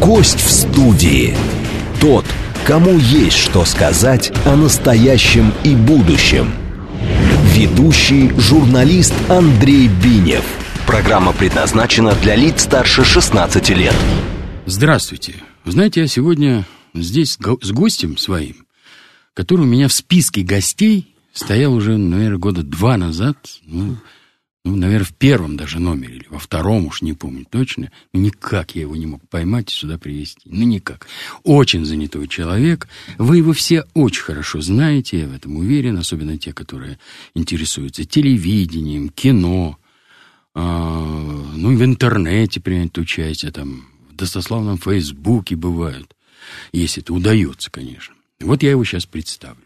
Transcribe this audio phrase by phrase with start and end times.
[0.00, 1.36] Гость в студии.
[2.00, 2.24] Тот,
[2.66, 6.54] кому есть что сказать о настоящем и будущем.
[7.52, 10.42] Ведущий журналист Андрей Бинев.
[10.86, 13.94] Программа предназначена для лиц старше 16 лет.
[14.64, 15.34] Здравствуйте.
[15.66, 16.64] Знаете, я сегодня
[16.94, 18.64] здесь с гостем своим,
[19.34, 23.36] который у меня в списке гостей стоял уже, наверное, года два назад.
[23.66, 23.98] Ну,
[24.64, 28.74] ну, наверное, в первом даже номере, или во втором, уж не помню точно, но никак
[28.74, 30.40] я его не мог поймать и сюда привезти.
[30.46, 31.06] Ну, никак.
[31.42, 32.88] Очень занятой человек.
[33.18, 36.98] Вы его все очень хорошо знаете, я в этом уверен, особенно те, которые
[37.34, 39.78] интересуются телевидением, кино,
[40.54, 46.14] а, ну, и в интернете принимают участие, там, в достославном Фейсбуке бывают,
[46.72, 48.14] если это удается, конечно.
[48.40, 49.64] Вот я его сейчас представлю.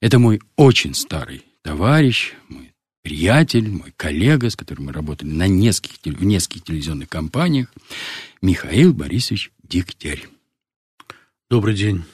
[0.00, 2.71] Это мой очень старый товарищ, мой
[3.02, 7.72] приятель, мой коллега, с которым мы работали на нескольких, в нескольких телевизионных компаниях,
[8.40, 10.28] Михаил Борисович Дегтярь.
[11.50, 12.04] Добрый день.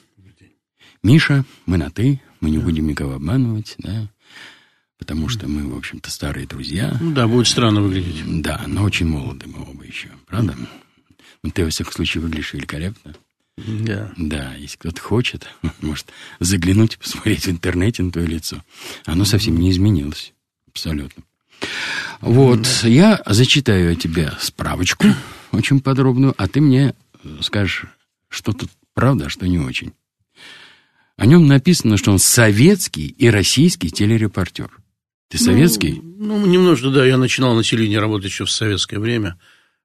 [1.03, 2.65] Миша, мы на «ты», мы не да.
[2.65, 4.11] будем никого обманывать, да,
[4.99, 6.97] потому что мы, в общем-то, старые друзья.
[7.01, 8.43] Ну да, будет странно выглядеть.
[8.43, 10.57] Да, но очень молоды мы оба еще, правда?
[11.43, 13.15] Ну, ты, во всяком случае, выглядишь великолепно.
[13.57, 14.13] Да.
[14.17, 15.49] Да, если кто-то хочет,
[15.81, 16.07] может
[16.41, 18.65] заглянуть, посмотреть в интернете на твое лицо.
[19.05, 20.33] Оно совсем не изменилось.
[20.79, 21.23] Абсолютно.
[22.21, 25.07] Вот, я зачитаю тебе справочку
[25.53, 26.95] очень подробную, а ты мне
[27.41, 27.87] скажешь,
[28.29, 29.93] что тут правда, а что не очень.
[31.17, 34.71] О нем написано, что он советский и российский телерепортер.
[35.29, 36.01] Ты советский?
[36.03, 37.05] Ну, ну, немножко, да.
[37.05, 39.39] Я начинал на телевидении работать еще в советское время,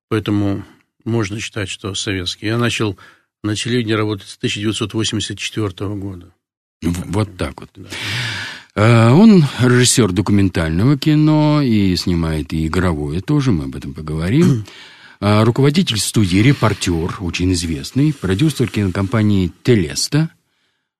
[0.09, 0.63] поэтому
[1.03, 2.45] можно считать, что советский.
[2.45, 2.97] Я начал
[3.44, 6.33] на телевидении работать с 1984 года.
[6.81, 7.69] Вот так вот.
[7.75, 7.89] Да.
[8.75, 14.66] Э, он режиссер документального кино и снимает и игровое тоже, мы об этом поговорим.
[15.21, 20.31] Э, руководитель студии «Репортер», очень известный, продюсер кинокомпании «Телеста»,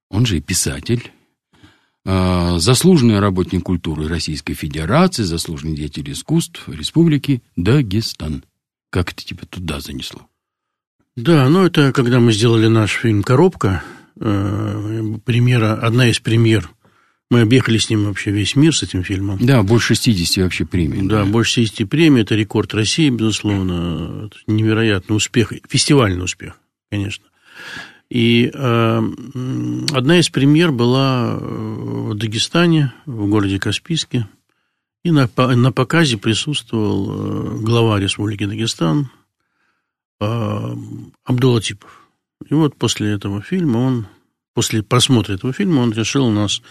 [0.10, 1.12] он же и писатель,
[2.06, 8.46] э, заслуженный работник культуры Российской Федерации, заслуженный деятель искусств Республики Дагестан.
[8.92, 10.22] Как это тебя туда занесло?
[11.18, 13.84] Да, ну это когда мы сделали наш фильм «Коробка»,
[14.16, 16.70] премьера, одна из премьер–
[17.34, 19.40] мы объехали с ним вообще весь мир, с этим фильмом.
[19.42, 21.02] Да, больше 60 вообще премий.
[21.08, 21.26] Да, да.
[21.26, 22.22] больше 60 премий.
[22.22, 24.28] Это рекорд России, безусловно.
[24.28, 25.52] Это невероятный успех.
[25.68, 26.60] Фестивальный успех,
[26.92, 27.26] конечно.
[28.12, 29.02] И э,
[29.94, 34.28] одна из премьер была э, в Дагестане, в городе Каспийске.
[35.04, 39.10] И на, на показе присутствовал э, глава Республики Дагестан
[40.22, 40.76] э,
[41.24, 42.08] Абдулатипов.
[42.48, 44.08] И вот после этого фильма он,
[44.54, 46.62] после просмотра этого фильма, он решил нас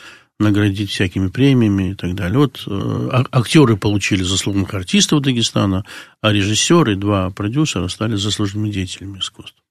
[0.43, 2.39] наградить всякими премиями и так далее.
[2.39, 5.85] Вот э, актеры получили заслуженных артистов Дагестана,
[6.21, 9.63] а режиссеры, два продюсера стали заслуженными деятелями искусства.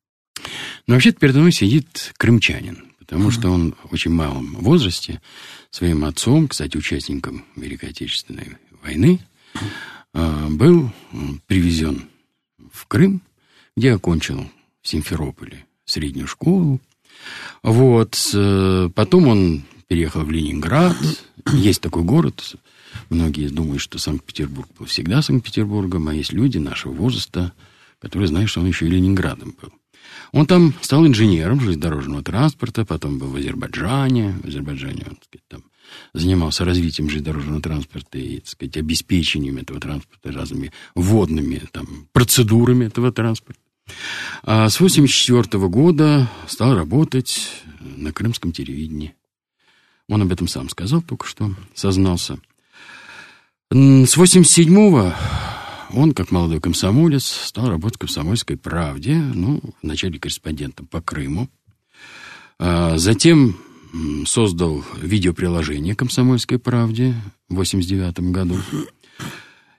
[0.87, 3.31] Но вообще-то передо мной сидит крымчанин, потому mm-hmm.
[3.31, 5.21] что он в очень малом возрасте
[5.69, 9.19] своим отцом, кстати, участником Великой Отечественной войны,
[10.13, 10.91] э, был
[11.47, 12.09] привезен
[12.73, 13.21] в Крым,
[13.75, 14.49] где окончил
[14.81, 16.79] в Симферополе среднюю школу.
[17.63, 18.17] Вот.
[18.33, 20.95] Э, потом он переехал в Ленинград.
[21.51, 22.55] Есть такой город.
[23.09, 27.51] Многие думают, что Санкт-Петербург был всегда Санкт-Петербургом, а есть люди нашего возраста,
[27.99, 29.69] которые знают, что он еще и Ленинградом был.
[30.31, 34.39] Он там стал инженером железнодорожного транспорта, потом был в Азербайджане.
[34.41, 35.63] В Азербайджане он, так сказать, там
[36.13, 43.11] занимался развитием железнодорожного транспорта и, так сказать, обеспечением этого транспорта разными водными там, процедурами этого
[43.11, 43.59] транспорта.
[44.43, 47.41] А с 1984 года стал работать
[47.81, 49.15] на крымском телевидении.
[50.11, 52.37] Он об этом сам сказал только что, сознался.
[53.71, 55.13] С 87-го
[55.93, 61.49] он, как молодой комсомолец, стал работать в «Комсомольской правде», ну, вначале корреспондентом по Крыму.
[62.59, 63.57] А затем
[64.25, 67.15] создал видеоприложение «Комсомольской правде»
[67.47, 68.59] в 89 году.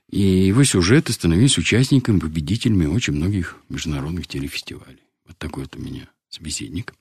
[0.09, 5.03] И его сюжеты становились участниками, победителями очень многих международных телефестивалей.
[5.27, 6.95] Вот такой вот у меня собеседник.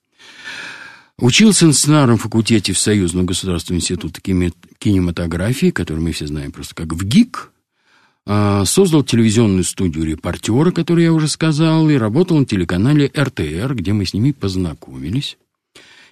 [1.22, 6.94] Учился на сценарном факультете в Союзном государственном институте кинематографии, который мы все знаем просто как
[6.94, 7.52] в ГИК.
[8.26, 13.94] А, создал телевизионную студию репортера, который я уже сказал, и работал на телеканале РТР, где
[13.94, 15.38] мы с ними познакомились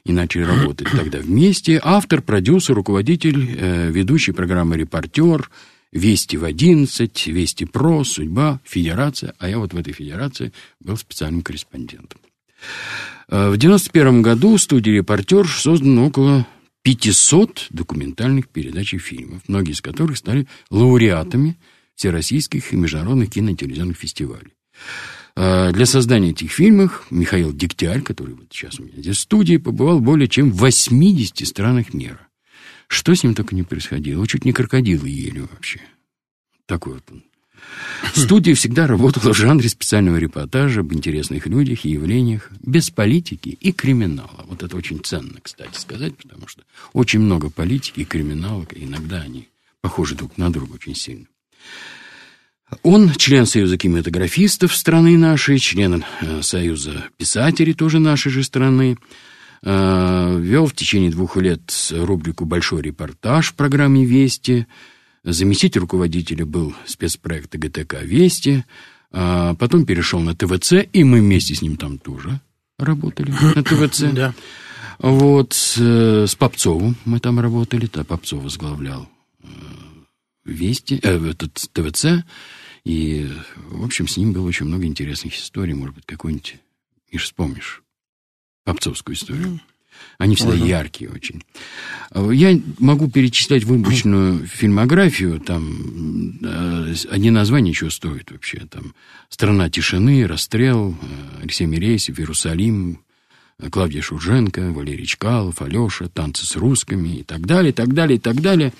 [0.05, 1.81] и начали работать тогда вместе.
[1.83, 5.49] Автор, продюсер, руководитель, э, ведущий программы «Репортер»,
[5.91, 9.33] «Вести в 11», «Вести Про», «Судьба», «Федерация».
[9.39, 12.19] А я вот в этой федерации был специальным корреспондентом.
[13.29, 16.47] Э, в 1991 году в студии «Репортер» создано около
[16.81, 21.57] 500 документальных передач и фильмов, многие из которых стали лауреатами
[21.95, 24.53] всероссийских и международных кино- и телевизионных фестивалей.
[25.35, 29.57] А, для создания этих фильмов Михаил Дегтярь, который вот сейчас у меня здесь в студии,
[29.57, 32.27] побывал более чем в 80 странах мира.
[32.87, 34.15] Что с ним только не происходило.
[34.15, 35.81] Его чуть не крокодилы ели вообще.
[36.65, 37.23] Такой вот он.
[38.13, 43.71] Студия всегда работала в жанре специального репортажа об интересных людях и явлениях, без политики и
[43.71, 44.45] криминала.
[44.47, 46.63] Вот это очень ценно, кстати, сказать, потому что
[46.93, 49.49] очень много политики и криминала, иногда они
[49.81, 51.25] похожи друг на друга очень сильно.
[52.83, 58.97] Он член Союза кинематографистов страны нашей, член э, Союза писателей тоже нашей же страны.
[59.63, 61.61] Э, вел в течение двух лет
[61.91, 64.67] рубрику «Большой репортаж» в программе «Вести».
[65.31, 68.65] Заместитель руководителя был спецпроекта ГТК «Вести».
[69.11, 72.39] А потом перешел на ТВЦ, и мы вместе с ним там тоже
[72.77, 74.03] работали на ТВЦ.
[74.13, 74.33] Да.
[74.99, 79.09] Вот, с Попцовым мы там работали, да, Попцов возглавлял
[79.41, 79.47] э,
[80.45, 82.25] Вести, э, этот ТВЦ,
[82.83, 86.57] и, в общем, с ним было очень много интересных историй, может быть, какой-нибудь,
[87.11, 87.81] Миш, вспомнишь,
[88.65, 89.59] Попцовскую историю.
[90.17, 90.65] Они всегда Можно.
[90.65, 91.43] яркие очень.
[92.13, 95.39] Я могу перечислять выборочную фильмографию.
[95.39, 96.39] Там
[97.09, 98.65] одни названия чего стоят вообще.
[98.69, 98.93] Там
[99.29, 102.99] «Страна тишины», «Расстрел», э, Алексей Мирейсев, «Иерусалим»,
[103.71, 108.19] Клавдия Шуженко, Валерий Чкалов, Алеша, «Танцы с русскими» и так далее, и так далее, и
[108.19, 108.73] так далее.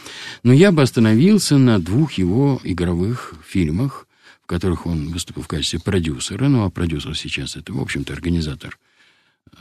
[0.43, 4.07] Но я бы остановился на двух его игровых фильмах,
[4.41, 6.47] в которых он выступил в качестве продюсера.
[6.47, 8.79] Ну, а продюсер сейчас это, в общем-то, организатор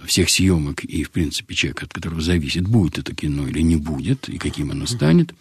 [0.05, 4.29] всех съемок и, в принципе, человек, от которого зависит, будет это кино или не будет,
[4.29, 5.35] и каким оно станет.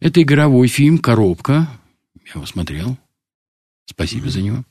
[0.00, 1.68] Это игровой фильм «Коробка».
[2.26, 2.98] Я его смотрел.
[3.86, 4.30] Спасибо mm-hmm.
[4.30, 4.64] за него.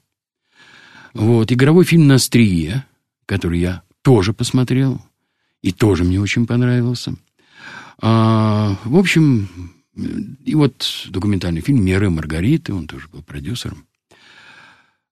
[1.14, 2.86] Вот, игровой фильм «На острие»,
[3.26, 5.02] который я тоже посмотрел,
[5.62, 7.16] и тоже мне очень понравился.
[8.02, 9.74] А, в общем,
[10.46, 13.86] и вот документальный фильм «Меры Маргариты», он тоже был продюсером.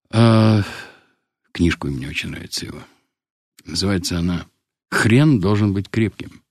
[0.10, 0.64] А,
[1.52, 2.80] книжку мне очень нравится его.
[3.68, 4.48] Называется она
[4.90, 6.42] «Хрен должен быть крепким».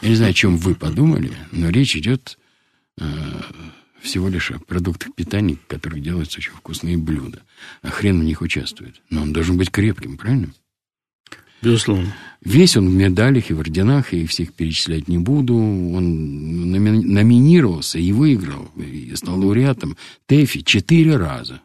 [0.00, 2.38] Я не знаю, о чем вы подумали, но речь идет
[2.98, 3.04] э,
[4.00, 7.42] всего лишь о продуктах питания, в которых делаются очень вкусные блюда.
[7.82, 9.00] А хрен в них участвует.
[9.10, 10.52] Но он должен быть крепким, правильно?
[11.62, 12.14] Безусловно.
[12.42, 15.54] Весь он в медалях и в орденах, и всех перечислять не буду.
[15.54, 19.96] Он номинировался и выиграл, и стал лауреатом
[20.26, 21.60] ТЭФИ четыре раза.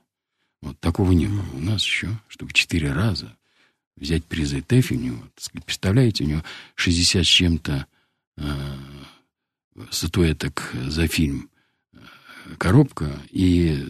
[0.61, 3.35] Вот такого не было у нас еще, чтобы четыре раза
[3.99, 5.23] взять призы ТЭФ, у него,
[5.65, 6.43] представляете, у него
[6.75, 7.85] 60 с чем-то
[8.37, 8.75] э,
[9.91, 11.49] статуэток за фильм
[11.93, 11.97] э,
[12.57, 13.85] «Коробка» и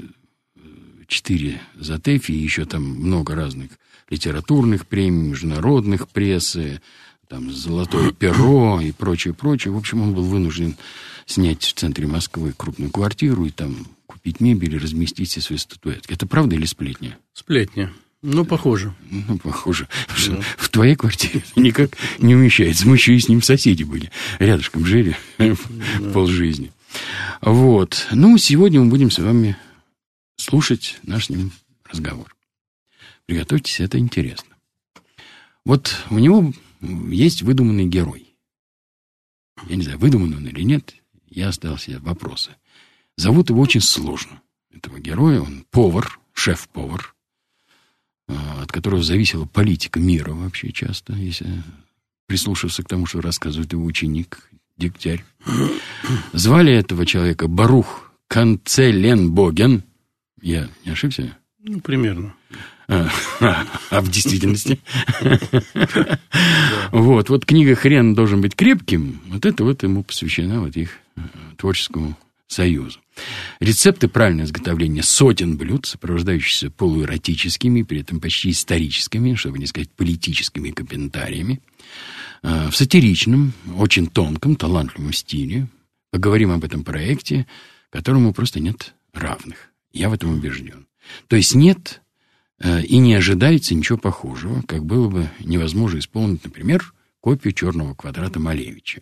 [1.07, 3.71] 4 за ТЭФ, и еще там много разных
[4.09, 6.81] литературных премий, международных прессы,
[7.27, 9.73] там «Золотое перо» и прочее, прочее.
[9.73, 10.77] В общем, он был вынужден
[11.25, 16.13] снять в центре Москвы крупную квартиру и там купить мебель и разместить все свои статуэтки.
[16.13, 17.17] Это правда или сплетня?
[17.33, 17.93] Сплетня.
[18.21, 18.93] Ну, похоже.
[19.09, 19.87] Ну, похоже.
[20.27, 20.41] Да.
[20.57, 22.87] В твоей квартире никак не умещается.
[22.87, 24.11] Мы еще и с ним соседи были.
[24.39, 25.55] Рядышком жили да.
[26.13, 26.71] полжизни.
[27.41, 28.07] Вот.
[28.11, 29.57] Ну, сегодня мы будем с вами
[30.35, 31.51] слушать наш с ним
[31.85, 32.35] разговор.
[33.25, 34.55] Приготовьтесь, это интересно.
[35.63, 38.35] Вот у него есть выдуманный герой.
[39.67, 40.95] Я не знаю, выдуманный он или нет,
[41.29, 42.51] я оставил себе вопросы.
[43.17, 44.41] Зовут его очень сложно.
[44.71, 47.13] Этого героя, он повар, шеф-повар,
[48.61, 51.47] от которого зависела политика мира вообще часто, если
[52.27, 55.25] прислушиваться к тому, что рассказывает его ученик Дегтярь.
[56.31, 59.83] Звали этого человека Барух Канцеленбоген.
[60.41, 61.35] Я не ошибся?
[61.61, 62.33] Ну, примерно.
[62.87, 63.09] А,
[63.89, 64.79] а в действительности?
[66.91, 71.21] Вот, вот книга «Хрен должен быть крепким», вот это вот ему посвящена вот их э,
[71.57, 72.17] творческому
[72.47, 72.99] союзу.
[73.59, 80.71] Рецепты правильного изготовления сотен блюд, сопровождающиеся полуэротическими, при этом почти историческими, чтобы не сказать политическими
[80.71, 81.61] комментариями,
[82.43, 85.67] э, в сатиричном, очень тонком, талантливом стиле.
[86.11, 87.47] Поговорим об этом проекте,
[87.89, 89.71] которому просто нет равных.
[89.91, 90.87] Я в этом убежден.
[91.27, 92.01] То есть нет
[92.59, 98.39] э, и не ожидается ничего похожего, как было бы невозможно исполнить, например, копию черного квадрата
[98.39, 99.01] Малевича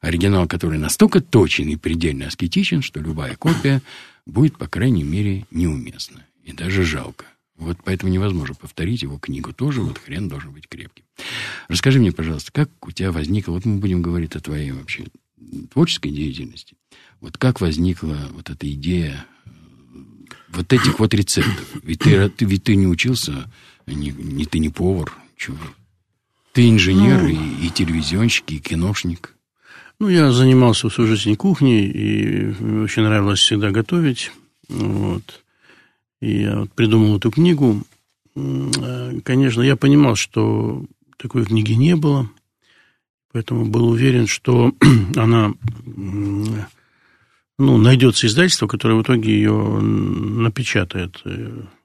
[0.00, 3.82] оригинал который настолько точен и предельно аскетичен, что любая копия
[4.26, 6.26] будет, по крайней мере, неуместна.
[6.44, 7.26] И даже жалко.
[7.56, 9.82] Вот поэтому невозможно повторить его книгу тоже.
[9.82, 11.04] Вот хрен должен быть крепким.
[11.68, 13.52] Расскажи мне, пожалуйста, как у тебя возникло...
[13.52, 15.04] Вот мы будем говорить о твоей вообще
[15.70, 16.76] творческой деятельности.
[17.20, 19.50] Вот как возникла вот эта идея э,
[20.48, 21.76] вот этих вот рецептов?
[21.82, 23.50] Ведь ты, ты, ведь ты не учился,
[23.86, 25.58] не, не ты не повар, чего?
[26.52, 29.36] Ты инженер ну, и, и телевизионщик, и киношник.
[30.00, 34.32] Ну, я занимался всю жизнь кухней, и мне очень нравилось всегда готовить.
[34.70, 35.44] Вот.
[36.22, 37.82] И я вот придумал эту книгу.
[38.34, 40.86] конечно, я понимал, что
[41.18, 42.30] такой книги не было,
[43.30, 44.72] поэтому был уверен, что
[45.16, 45.52] она
[47.58, 51.20] ну, найдется издательство, которое в итоге ее напечатает.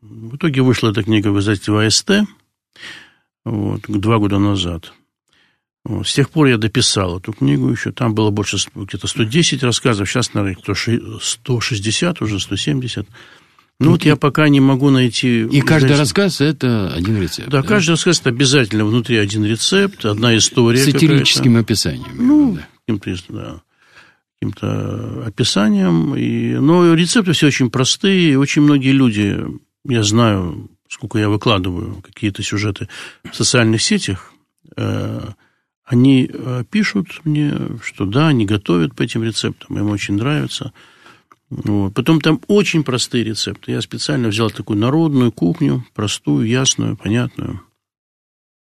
[0.01, 2.11] В итоге вышла эта книга в издательстве АСТ
[3.43, 4.93] вот, два года назад.
[5.85, 6.07] Вот.
[6.07, 7.91] С тех пор я дописал эту книгу еще.
[7.91, 10.09] Там было больше где-то 110 рассказов.
[10.09, 10.57] Сейчас, наверное,
[11.21, 13.07] 160 уже, 170.
[13.79, 15.43] Ну, вот я пока не могу найти...
[15.43, 17.49] И каждый знаете, рассказ– это один рецепт.
[17.49, 22.07] Да, да, каждый рассказ– это обязательно внутри один рецепт, одна история С этирическим описанием.
[22.15, 22.67] Ну, да.
[22.87, 23.61] каким-то, да,
[24.39, 26.15] каким-то описанием.
[26.15, 28.39] И, но рецепты все очень простые.
[28.39, 29.45] Очень многие люди,
[29.83, 32.87] я знаю, сколько я выкладываю какие-то сюжеты
[33.29, 34.31] в социальных сетях,
[34.77, 35.21] э,
[35.85, 40.73] они э, пишут мне, что да, они готовят по этим рецептам, им очень нравится–
[41.49, 41.93] вот.
[41.93, 43.71] Потом там очень простые рецепты.
[43.71, 47.61] Я специально взял такую народную кухню, простую, ясную, понятную.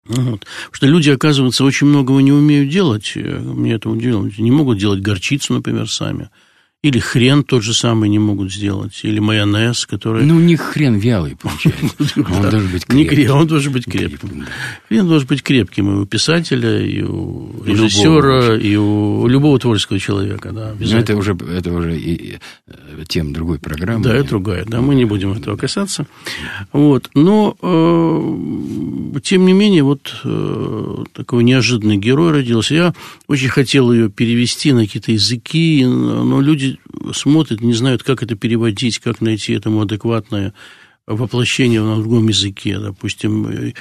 [0.05, 0.41] Вот.
[0.41, 3.13] Потому что люди, оказывается, очень многого не умеют делать.
[3.15, 4.29] Мне это удивило.
[4.37, 6.29] Не могут делать горчицу, например, сами.
[6.85, 8.99] Или хрен тот же самый не могут сделать.
[9.01, 10.23] Или майонез, который...
[10.23, 11.95] Ну, у них хрен вялый получается.
[12.15, 13.31] Он должен быть крепким.
[13.31, 14.45] Он должен быть крепким.
[14.87, 20.51] Хрен должен быть крепким и у писателя, и у режиссера, и у любого творческого человека.
[20.51, 22.37] Да, Но это уже, это уже э,
[23.07, 24.03] тем другой программы.
[24.03, 24.63] Да, это другая.
[24.67, 26.05] Да, мы не будем этого касаться.
[26.71, 27.09] Вот.
[27.15, 32.75] Но, э, тем не менее, вот э, такой неожиданный герой родился.
[32.75, 32.93] Я
[33.25, 36.74] очень хотел ее перевести на какие-то языки, но люди
[37.13, 40.53] смотрят, не знают, как это переводить, как найти этому адекватное
[41.07, 43.73] воплощение на другом языке, допустим.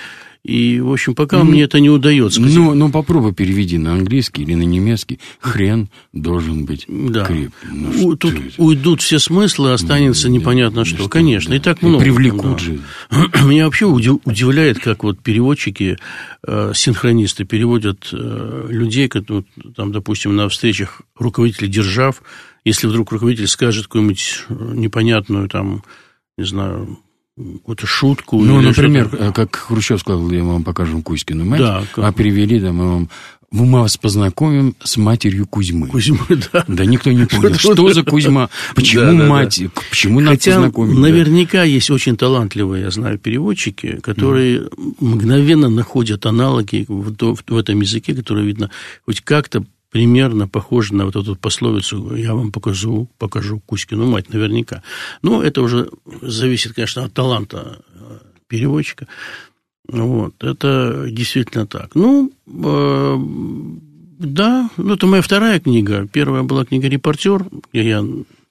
[0.44, 2.38] И, в общем, пока ну, мне это не удается.
[2.38, 5.18] Ну, ну, попробуй переведи на английский или на немецкий.
[5.40, 7.24] Хрен должен быть да.
[7.24, 7.52] крепким.
[7.72, 8.62] Ну, Тут это?
[8.62, 10.98] уйдут все смыслы, останется ну, непонятно да, что.
[10.98, 11.08] что.
[11.08, 11.56] Конечно, да.
[11.56, 12.04] и так много.
[12.04, 12.58] И привлекут да.
[12.58, 12.80] же.
[13.46, 15.96] Меня вообще удивляет, как вот переводчики,
[16.46, 22.22] э, синхронисты переводят э, людей, которые, там, допустим, на встречах руководителей держав,
[22.64, 25.82] если вдруг руководитель скажет какую-нибудь э, непонятную, там,
[26.36, 26.98] не знаю,
[27.36, 28.42] какую-то шутку.
[28.42, 32.04] Ну, например, как Хрущев сказал, мы вам покажем Кузькину мать, да, как...
[32.04, 33.10] а перевели, да, мы вам
[33.54, 35.86] мы вас познакомим с матерью Кузьмы.
[35.86, 36.18] Кузьмы,
[36.52, 36.64] да.
[36.66, 39.82] Да никто не понял, что за Кузьма, почему да, мать, да.
[39.90, 40.98] почему надо Хотя познакомить.
[40.98, 44.94] наверняка есть очень талантливые, я знаю, переводчики, которые mm.
[44.98, 48.70] мгновенно находят аналоги в, в, в этом языке, который, видно,
[49.04, 49.64] хоть как-то
[49.94, 54.82] примерно похоже на вот эту пословицу «я вам покажу, покажу Кузькину мать», наверняка.
[55.22, 55.88] Но это уже
[56.20, 59.06] зависит, конечно, от таланта э, переводчика.
[59.86, 61.94] Вот, это действительно так.
[61.94, 63.16] Ну, э,
[64.18, 66.08] да, ну, это моя вторая книга.
[66.12, 68.02] Первая была книга «Репортер», где я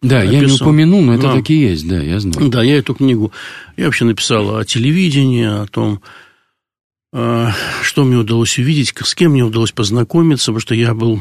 [0.01, 0.31] да, написал.
[0.31, 1.33] я не упомянул, но это да.
[1.33, 2.49] так и есть, да, я знаю.
[2.49, 3.33] Да, я эту книгу,
[3.75, 5.99] я вообще написал о телевидении, о том,
[7.13, 11.19] что мне удалось увидеть, с кем мне удалось познакомиться, потому что я был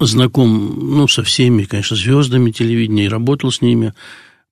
[0.00, 3.92] знаком ну, со всеми, конечно, звездами телевидения и работал с ними,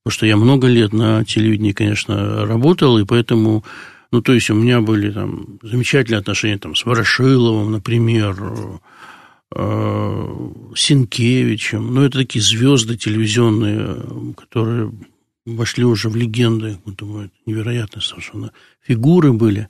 [0.03, 3.63] потому что я много лет на телевидении, конечно, работал, и поэтому,
[4.11, 8.35] ну, то есть у меня были там замечательные отношения там, с Ворошиловым, например,
[9.53, 14.91] а, Синкевичем, ну, это такие звезды телевизионные, которые
[15.45, 18.51] вошли уже в легенды, думаю, невероятные совершенно
[18.85, 19.67] фигуры были.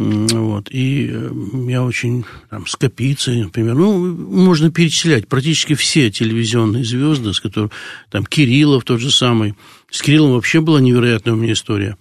[0.00, 0.68] Вот.
[0.70, 1.30] И э,
[1.68, 7.70] я очень там, с Капицей, например, ну, можно перечислять практически все телевизионные звезды, с которых,
[8.10, 9.56] там, Кириллов тот же самый.
[9.90, 11.98] С Кириллом вообще была невероятная у меня история.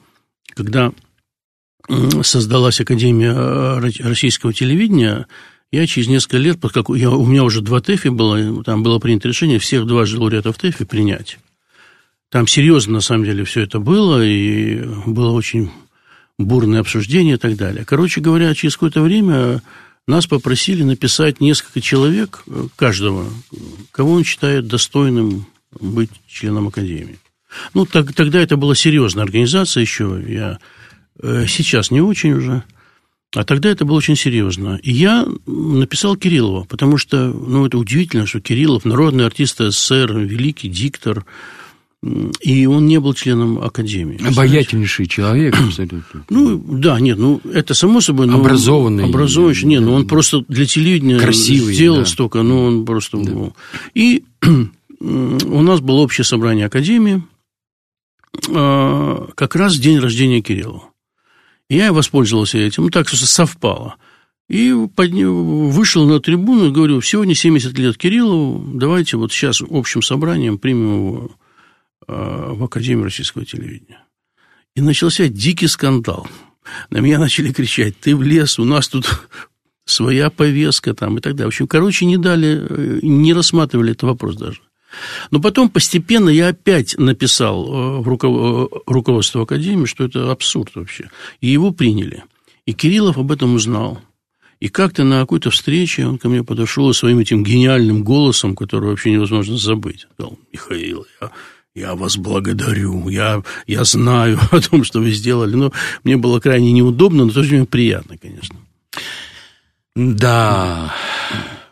[0.55, 0.93] Когда
[2.21, 5.27] создалась Академия э, российского телевидения,
[5.71, 9.27] я через несколько лет, поскольку я, у меня уже два ТЭФИ было, там было принято
[9.27, 11.37] решение всех дважды лауреатов ТЭФИ принять.
[12.31, 15.69] Там серьезно, на самом деле, все это было, и было очень
[16.39, 17.85] бурные обсуждения и так далее.
[17.85, 19.61] Короче говоря, через какое-то время
[20.07, 23.25] нас попросили написать несколько человек, э, каждого,
[23.91, 25.45] кого он считает достойным
[25.79, 27.19] быть членом Академии.
[27.73, 30.59] Ну, так, тогда это была серьезная организация еще, я
[31.21, 32.63] э, сейчас не очень уже,
[33.35, 34.79] а тогда это было очень серьезно.
[34.81, 40.69] И я написал Кириллова, потому что, ну, это удивительно, что Кириллов, народный артист СССР, великий
[40.69, 41.25] диктор,
[42.01, 44.25] и он не был членом Академии.
[44.25, 46.23] Обаятельнейший человек, абсолютно.
[46.29, 48.27] Ну, да, нет, ну, это само собой...
[48.27, 49.03] Но образованный.
[49.03, 52.05] Образованный, нет, ну, он просто для телевидения Красивый, сделал да.
[52.05, 53.17] столько, ну, он просто...
[53.17, 53.51] Да.
[53.95, 54.23] И
[55.01, 57.21] у нас было общее собрание Академии,
[58.49, 60.83] а, как раз день рождения Кириллова.
[61.69, 63.95] И я воспользовался этим, ну, так что совпало.
[64.47, 70.57] И вышел на трибуну и говорю, сегодня 70 лет Кириллову, давайте вот сейчас общим собранием
[70.57, 71.31] примем его
[72.09, 74.03] в Академию российского телевидения.
[74.75, 76.27] И начался дикий скандал.
[76.89, 79.05] На меня начали кричать, ты в лес, у нас тут
[79.85, 81.47] своя повестка там и так далее.
[81.47, 84.61] В общем, короче, не дали, э, не рассматривали этот вопрос даже.
[85.31, 88.07] Но потом постепенно я опять написал э, в
[88.87, 91.09] руководство Академии, что это абсурд вообще.
[91.41, 92.23] И его приняли.
[92.65, 93.99] И Кириллов об этом узнал.
[94.59, 99.11] И как-то на какой-то встрече он ко мне подошел своим этим гениальным голосом, который вообще
[99.11, 100.05] невозможно забыть.
[100.13, 101.31] Сказал, Михаил, я,
[101.75, 105.55] я вас благодарю, я, я знаю о том, что вы сделали.
[105.55, 105.71] Но
[106.03, 108.57] мне было крайне неудобно, но в то же время приятно, конечно.
[109.95, 110.93] Да,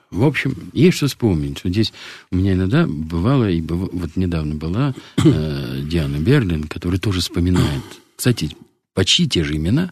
[0.10, 1.63] в общем, есть что вспомнить.
[1.63, 1.94] Вот здесь
[2.32, 3.89] у меня иногда бывало, и быв...
[3.92, 7.84] вот недавно была э, Диана Берлин, которая тоже вспоминает.
[8.16, 8.56] Кстати,
[8.94, 9.92] почти те же имена,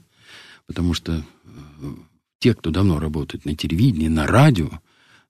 [0.68, 1.22] потому что э,
[2.40, 4.70] те, кто давно работает на телевидении, на радио,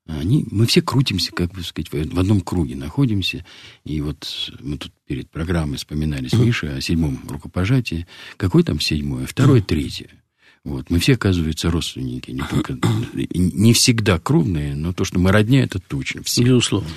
[0.06, 3.44] они, мы все крутимся, как бы сказать, в одном круге находимся.
[3.84, 8.06] И вот мы тут перед программой вспоминали с Мишей о седьмом рукопожатии.
[8.36, 9.26] Какой там седьмое?
[9.26, 10.08] Второе, третье.
[10.64, 10.90] Вот.
[10.90, 12.30] Мы все, оказывается, родственники.
[12.30, 12.78] Не, только,
[13.14, 16.22] не всегда кровные, но то, что мы родня, это точно.
[16.22, 16.42] Все.
[16.42, 16.90] Безусловно.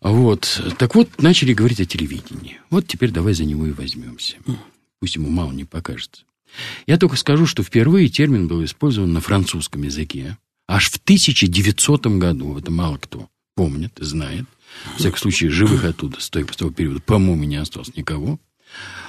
[0.00, 0.62] Вот.
[0.78, 2.60] Так вот, начали говорить о телевидении.
[2.70, 4.36] Вот теперь давай за него и возьмемся.
[4.98, 6.24] Пусть ему мало не покажется.
[6.86, 10.36] Я только скажу, что впервые термин был использован на французском языке.
[10.70, 12.56] Аж в 1900 году.
[12.56, 14.44] Это мало кто помнит, знает.
[14.94, 18.38] В всяком случае, живых оттуда с того периода, по-моему, не осталось никого.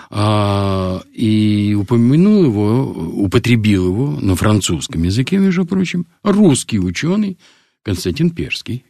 [0.09, 2.91] А, и упомянул его,
[3.23, 7.37] употребил его на французском языке, между прочим, русский ученый
[7.83, 8.83] Константин Перский.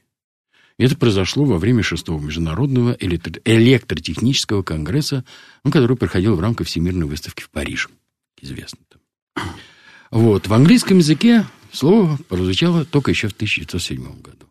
[0.77, 5.25] Это произошло во время шестого международного электро- электротехнического конгресса,
[5.65, 7.89] ну, который проходил в рамках Всемирной выставки в Париже.
[8.39, 9.43] Известно там.
[10.09, 10.47] Вот.
[10.47, 14.47] В английском языке слово прозвучало только еще в 1907 году.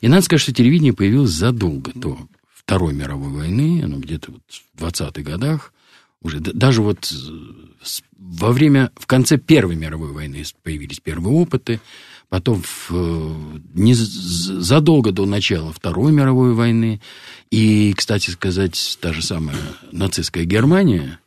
[0.00, 2.18] И надо сказать, что телевидение появилось задолго до
[2.54, 4.42] Второй мировой войны, оно где-то вот
[4.74, 5.72] в 20-х годах,
[6.20, 7.12] уже даже вот
[8.16, 11.80] во время, в конце Первой мировой войны появились первые опыты,
[12.28, 17.00] потом в, не, задолго до начала Второй мировой войны,
[17.50, 19.56] и, кстати сказать, та же самая
[19.90, 21.18] нацистская Германия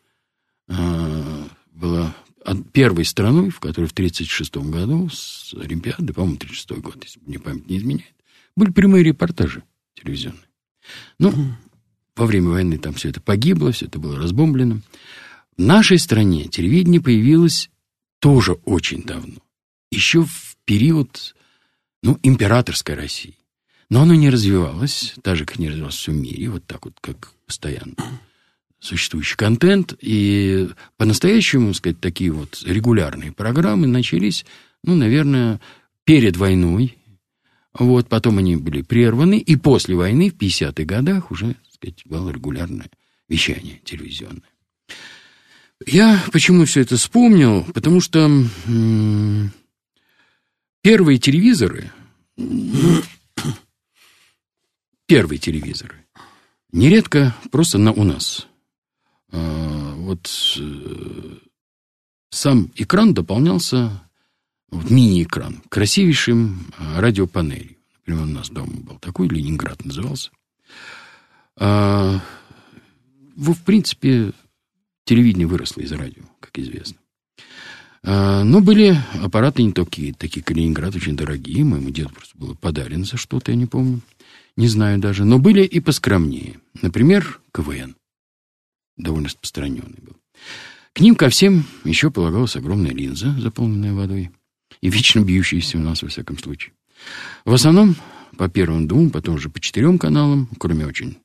[0.70, 2.16] э, была
[2.72, 7.70] первой страной, в которой в 1936 году с Олимпиады, по-моему, 1936 год, если мне память
[7.70, 8.14] не изменяет,
[8.56, 9.64] были прямые репортажи
[9.96, 10.42] телевизионные.
[11.20, 11.34] Ну,
[12.16, 14.82] во время войны там все это погибло, все это было разбомблено.
[15.58, 17.70] В нашей стране телевидение появилось
[18.20, 19.42] тоже очень давно.
[19.92, 21.36] Еще в период,
[22.04, 23.38] ну, императорской России.
[23.90, 27.32] Но оно не развивалось, так же, как не развивалось в мире, вот так вот, как
[27.46, 27.96] постоянно
[28.86, 29.94] существующий контент.
[30.00, 34.46] И по-настоящему, сказать, такие вот регулярные программы начались,
[34.84, 35.60] ну, наверное,
[36.04, 36.98] перед войной.
[37.78, 42.90] Вот, потом они были прерваны, и после войны, в 50-х годах, уже сказать, было регулярное
[43.28, 44.44] вещание телевизионное.
[45.86, 47.66] Я почему все это вспомнил?
[47.74, 48.20] Потому что
[48.68, 49.52] м-
[50.82, 51.92] первые телевизоры,
[55.06, 56.06] первые телевизоры,
[56.72, 58.48] нередко просто на, у нас.
[59.32, 61.38] А, вот э,
[62.30, 64.02] сам экран дополнялся,
[64.70, 67.78] вот, мини-экран, красивейшим а, радиопанелью.
[68.00, 70.32] Например, у нас дома был такой, Ленинград назывался.
[71.58, 72.22] А,
[73.36, 74.34] в принципе,
[75.06, 76.98] телевидение выросло из радио, как известно.
[78.04, 81.64] А, но были аппараты не такие, такие Калининград очень дорогие.
[81.64, 84.02] Моему деду просто было подарено за что-то, я не помню.
[84.56, 85.26] Не знаю даже.
[85.26, 86.60] Но были и поскромнее.
[86.82, 87.96] Например, КВН.
[88.98, 90.16] Довольно распространенный был.
[90.94, 94.32] К ним ко всем еще полагалась огромная линза, заполненная водой.
[94.82, 96.74] И вечно бьющаяся у нас, во всяком случае.
[97.44, 97.96] В основном
[98.38, 101.18] по первым двум, потом уже по четырем каналам, кроме очень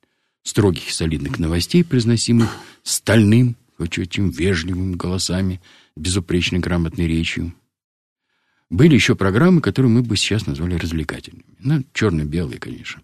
[0.43, 2.49] строгих и солидных новостей, произносимых
[2.83, 5.61] стальным, очень вежливыми голосами,
[5.95, 7.53] безупречно грамотной речью.
[8.71, 11.43] Были еще программы, которые мы бы сейчас назвали развлекательными.
[11.59, 13.01] Ну, черно-белые, конечно.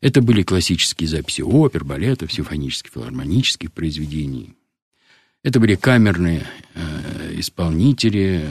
[0.00, 4.54] Это были классические записи опер, балетов, симфонических, филармонических произведений.
[5.42, 8.48] Это были камерные э, исполнители,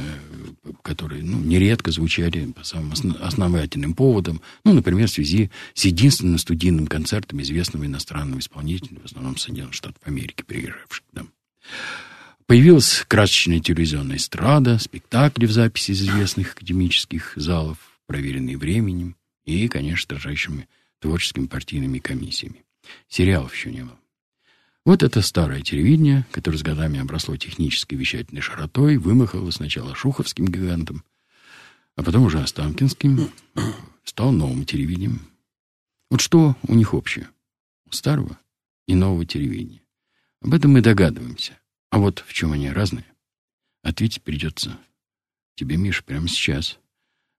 [0.84, 4.40] которые ну, нередко звучали по самым основательным поводам.
[4.64, 10.02] Ну, например, в связи с единственным студийным концертом известного иностранного исполнителя, в основном Соединенных Штатов
[10.06, 11.30] Америки, приезжавших к нам.
[12.52, 20.04] Появилась красочная телевизионная эстрада, спектакли в записи из известных академических залов, проверенные временем и, конечно,
[20.04, 20.68] строжайшими
[21.00, 22.66] творческими партийными комиссиями.
[23.08, 23.98] Сериалов еще не было.
[24.84, 31.06] Вот это старое телевидение, которое с годами обросло технической вещательной широтой, вымахало сначала шуховским гигантом,
[31.96, 33.32] а потом уже Останкинским,
[34.04, 35.22] стал новым телевидением.
[36.10, 37.30] Вот что у них общее?
[37.90, 38.38] У старого
[38.88, 39.84] и нового телевидения.
[40.42, 41.61] Об этом мы догадываемся.
[41.92, 43.06] А вот в чем они разные,
[43.84, 44.78] ответить придется
[45.56, 46.80] тебе, Миш, прямо сейчас.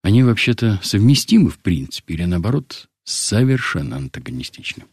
[0.03, 4.85] Они вообще-то совместимы в принципе, или наоборот, совершенно антагонистичны.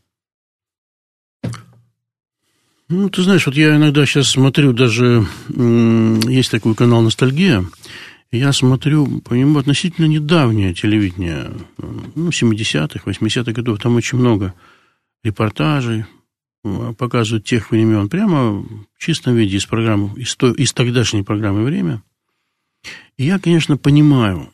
[2.88, 7.64] Ну, ты знаешь, вот я иногда сейчас смотрю, даже есть такой канал «Ностальгия»,
[8.32, 14.54] я смотрю по нему относительно недавнее телевидение, ну, 70-х, 80-х годов, там очень много
[15.24, 16.06] репортажей,
[16.98, 22.04] показывают тех времен, прямо в чистом виде из программы, из, то, из тогдашней программы «Время».
[23.18, 24.52] И я, конечно, понимаю,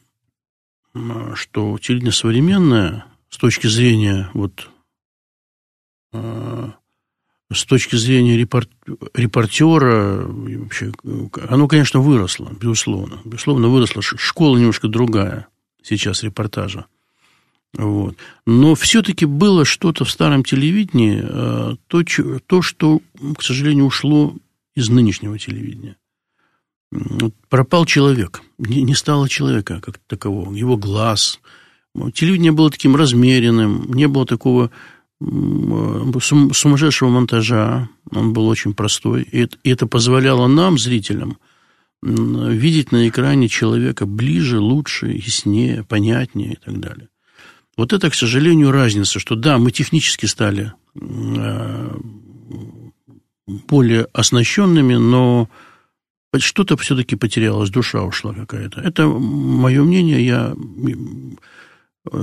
[1.36, 4.70] что телевидение современное с точки зрения вот
[6.14, 6.74] а,
[7.54, 8.70] с точки зрения репорт,
[9.14, 10.92] репортера, вообще,
[11.48, 13.22] оно, конечно, выросло, безусловно.
[13.24, 14.02] Безусловно, выросло.
[14.02, 15.48] Школа немножко другая
[15.84, 16.88] сейчас репортажа.
[17.78, 18.16] Вот.
[18.46, 22.04] Но все-таки было что-то в старом телевидении, э, то,
[22.48, 23.02] то, что,
[23.38, 24.34] к сожалению, ушло
[24.76, 25.98] из нынешнего телевидения.
[27.50, 31.40] Пропал человек, не стало человека как такового, его глаз.
[32.14, 34.72] Телевидение было таким размеренным, не было такого
[35.20, 41.38] сумасшедшего монтажа, он был очень простой, и это позволяло нам, зрителям,
[42.02, 47.10] видеть на экране человека ближе, лучше, яснее, понятнее и так далее.
[47.78, 51.98] Вот это, к сожалению, разница, что да, мы технически стали э,
[53.48, 55.50] более оснащенными, но
[56.38, 58.82] что-то все-таки потерялось, душа ушла какая-то.
[58.82, 60.56] Это мое мнение, я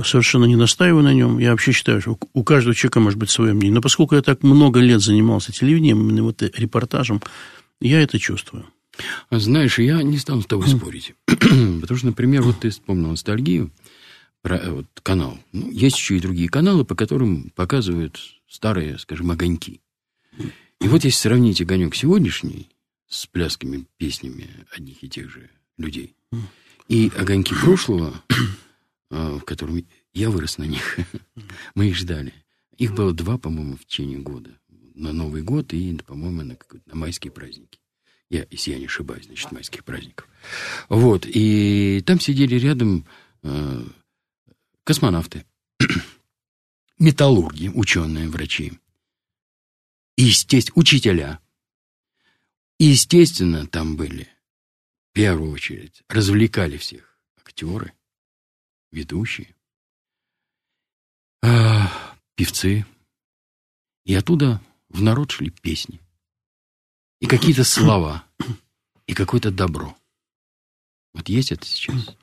[0.03, 1.39] совершенно не настаиваю на нем.
[1.39, 3.75] Я вообще считаю, что у каждого человека может быть свое мнение.
[3.75, 7.21] Но поскольку я так много лет занимался телевидением, именно вот репортажем,
[7.81, 8.65] я это чувствую.
[9.31, 11.15] Знаешь, я не стану с тобой спорить.
[11.25, 13.82] Потому что, например, вот ты вспомнил ностальгию э,
[14.43, 15.39] вот, канал.
[15.51, 19.81] Ну, есть еще и другие каналы, по которым показывают старые, скажем, огоньки.
[20.79, 22.69] И вот если сравнить огонек сегодняшний
[23.07, 26.15] с пляскими песнями одних и тех же людей,
[26.89, 28.13] и огоньки прошлого,
[29.11, 30.97] э, в котором я вырос на них,
[31.75, 32.33] мы их ждали.
[32.77, 34.51] Их было два, по-моему, в течение года.
[34.95, 37.79] На Новый год и, по-моему, на, на майские праздники.
[38.29, 40.27] Я, если я не ошибаюсь, значит, майских праздников.
[40.89, 41.25] Вот.
[41.27, 43.05] И там сидели рядом
[43.43, 43.83] э,
[44.83, 45.45] космонавты,
[46.99, 48.73] металлурги, ученые, врачи,
[50.17, 51.39] естественно, учителя.
[52.79, 54.27] Естественно, там были,
[55.09, 57.93] в первую очередь, развлекали всех актеры,
[58.91, 59.55] ведущие,
[61.43, 61.81] э,
[62.35, 62.85] певцы.
[64.05, 66.01] И оттуда в народ шли песни.
[67.21, 68.25] И какие-то слова.
[69.07, 69.95] И какое-то добро.
[71.13, 72.15] Вот есть это сейчас?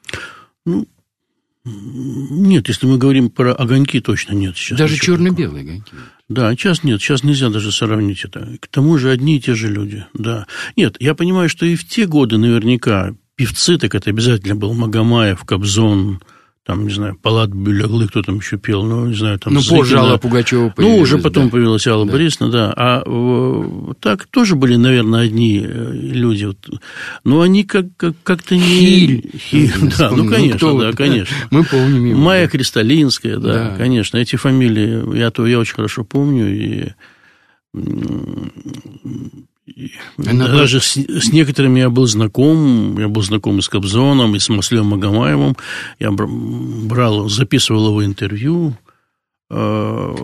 [0.67, 0.87] Ну,
[1.65, 4.57] нет, если мы говорим про огоньки, точно нет.
[4.57, 5.93] Сейчас даже черно-белые огоньки.
[6.29, 8.57] Да, сейчас нет, сейчас нельзя даже сравнить это.
[8.61, 10.47] К тому же одни и те же люди, да.
[10.77, 15.45] Нет, я понимаю, что и в те годы наверняка певцы, так это обязательно был Магомаев,
[15.45, 16.23] Кобзон,
[16.67, 19.55] там, не знаю, Палат Бюлеглы, кто там еще пел, ну, не знаю, там...
[19.55, 21.51] Ну, позже Алла Пугачева Ну, уже потом да.
[21.53, 22.13] появилась Алла да.
[22.13, 22.73] Борисовна, да.
[22.77, 26.45] А в, так тоже были, наверное, одни э, люди.
[26.45, 26.59] Вот.
[27.25, 28.63] Но они как, как, как-то не...
[28.63, 29.31] Хиль.
[29.37, 31.35] Хиль да, ну, конечно, ну, да, конечно.
[31.51, 32.21] Мы помним его.
[32.21, 32.51] Майя да.
[32.51, 34.19] Кристалинская, да, да, конечно.
[34.19, 36.89] Эти фамилии я, то, я очень хорошо помню, и
[40.19, 40.83] она Даже была...
[40.83, 42.99] с, с некоторыми я был знаком.
[42.99, 45.57] Я был знаком и с Кобзоном, и с Маслем Магомаевым.
[45.99, 48.77] Я брал, записывал его интервью
[49.51, 50.15] э,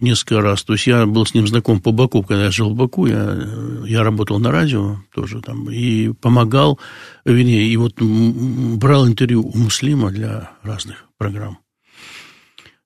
[0.00, 0.62] несколько раз.
[0.62, 2.22] То есть я был с ним знаком по Баку.
[2.22, 3.38] Когда я жил в Баку, я,
[3.86, 5.70] я работал на радио тоже там.
[5.70, 6.78] И помогал,
[7.24, 11.58] вернее, и вот брал интервью у Муслима для разных программ.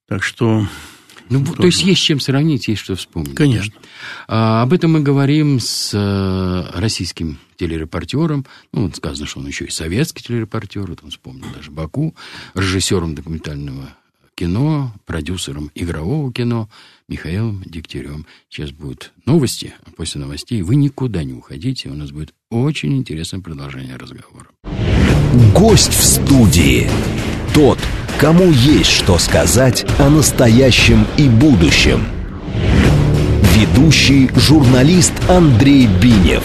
[0.09, 0.66] Так что
[1.30, 3.34] ну, то есть есть чем сравнить, есть что вспомнить.
[3.34, 3.72] Конечно.
[3.80, 3.88] Да?
[4.28, 8.44] А, об этом мы говорим с а, российским телерепортером.
[8.72, 10.86] Ну, вот сказано, что он еще и советский телерепортер.
[10.88, 12.14] Вот он вспомнил даже Баку.
[12.54, 13.94] Режиссером документального
[14.34, 16.68] кино, продюсером игрового кино
[17.08, 18.26] Михаилом Дегтярем.
[18.48, 21.90] Сейчас будут новости, а после новостей вы никуда не уходите.
[21.90, 24.48] У нас будет очень интересное продолжение разговора.
[25.54, 26.90] Гость в студии.
[27.54, 27.78] Тот,
[28.18, 32.04] кому есть что сказать о настоящем и будущем.
[33.54, 36.42] Ведущий журналист Андрей Бинев.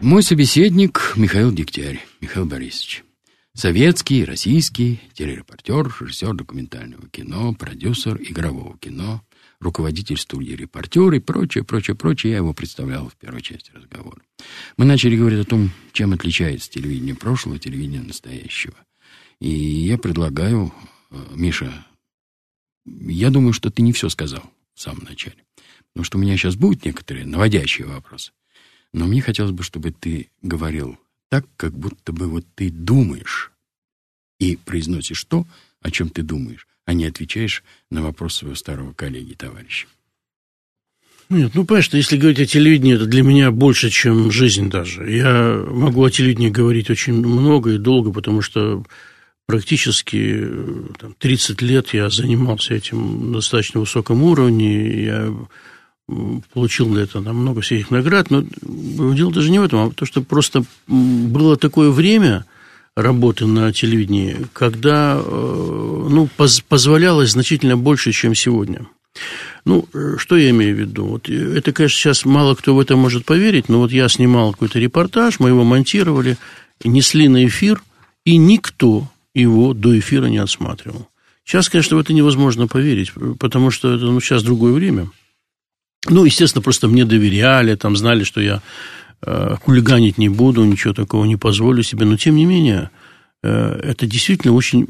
[0.00, 3.02] Мой собеседник Михаил Дегтярь, Михаил Борисович.
[3.54, 9.20] Советский, российский, телерепортер, режиссер документального кино, продюсер игрового кино,
[9.62, 12.32] руководитель студии «Репортер» и прочее, прочее, прочее.
[12.32, 14.20] Я его представлял в первой части разговора.
[14.76, 18.74] Мы начали говорить о том, чем отличается телевидение прошлого от телевидения настоящего–
[19.42, 20.72] и я предлагаю,
[21.10, 21.84] э, Миша,
[22.84, 25.44] я думаю, что ты не все сказал в самом начале.
[25.88, 28.30] Потому что у меня сейчас будут некоторые наводящие вопросы.
[28.92, 30.96] Но мне хотелось бы, чтобы ты говорил
[31.28, 33.50] так, как будто бы вот ты думаешь
[34.38, 35.44] и произносишь то,
[35.80, 39.86] о чем ты думаешь, а не отвечаешь на вопрос своего старого коллеги, товарища.
[41.28, 45.10] Нет, ну, понимаешь, что если говорить о телевидении, это для меня больше, чем жизнь даже.
[45.10, 48.84] Я могу о телевидении говорить очень много и долго, потому что
[49.46, 50.46] практически
[50.98, 55.04] там, 30 лет я занимался этим на достаточно высоком уровне.
[55.04, 55.34] Я
[56.52, 58.44] получил для этого там, много всяких наград, но
[59.14, 62.44] дело даже не в этом, а то, что просто было такое время
[62.96, 68.86] работы на телевидении, когда э, ну, поз позволялось значительно больше, чем сегодня.
[69.64, 71.04] Ну, что я имею в виду?
[71.04, 74.78] Вот это, конечно, сейчас мало кто в это может поверить, но вот я снимал какой-то
[74.78, 76.36] репортаж, мы его монтировали,
[76.82, 77.82] несли на эфир,
[78.24, 81.08] и никто его до эфира не отсматривал.
[81.44, 85.10] Сейчас, конечно, в это невозможно поверить, потому что это ну, сейчас другое время–
[86.08, 88.60] ну, естественно, просто мне доверяли, там знали, что я э,
[89.24, 92.04] хулиганить не буду, ничего такого не позволю себе.
[92.06, 92.90] Но, тем не менее,
[93.42, 94.86] э, это действительно очень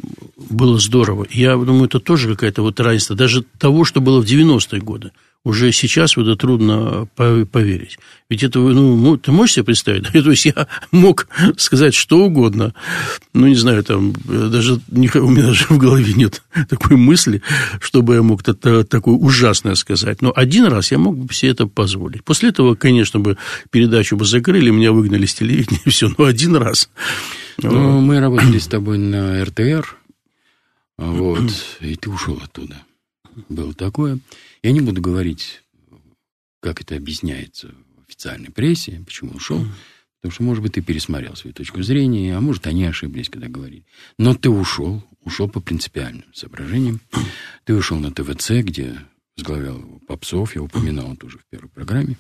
[0.51, 1.27] было здорово.
[1.31, 3.15] Я думаю, это тоже какая-то вот разница.
[3.15, 5.13] Даже того, что было в 90-е годы
[5.45, 7.99] уже сейчас в это трудно поверить.
[8.31, 10.07] Ведь это, ну, ты можешь себе представить?
[10.13, 11.27] То есть, я мог
[11.57, 12.75] сказать что угодно.
[13.35, 17.43] Ну, не знаю, там, даже у меня даже в голове нет такой мысли,
[17.81, 20.23] чтобы я мог это, такое ужасное сказать.
[20.23, 22.25] Но один раз я мог бы себе это позволить.
[22.25, 23.37] После этого, конечно, бы
[23.71, 26.09] передачу бы закрыли, меня выгнали с телевидения, и все.
[26.17, 26.89] Но один раз.
[27.61, 29.97] Ну, мы работали с тобой на РТР,
[30.99, 32.77] вот, и ты ушел оттуда.
[33.49, 34.19] Было такое.
[34.63, 35.63] Я не буду говорить,
[36.61, 39.65] как это объясняется в официальной прессе, почему ушел.
[40.21, 43.85] Потому что, может быть, ты пересмотрел свою точку зрения, а может, они ошиблись, когда говорили.
[44.19, 47.01] Но ты ушел, ушел по принципиальным соображениям.
[47.65, 49.01] Ты ушел на ТВЦ, где
[49.37, 52.17] возглавлял Попсов, я упоминал тоже в первой программе.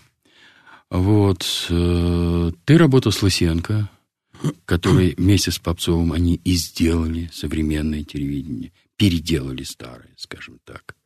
[0.91, 1.47] Вот.
[1.71, 3.89] Э, ты работал с Лысенко,
[4.65, 10.97] который вместе с Попцовым они и сделали современное телевидение, переделали старое, скажем так.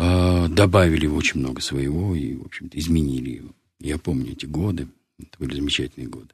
[0.00, 3.50] А, добавили очень много своего и, в общем-то, изменили его.
[3.80, 4.86] Я помню эти годы.
[5.18, 6.28] Это были замечательные годы.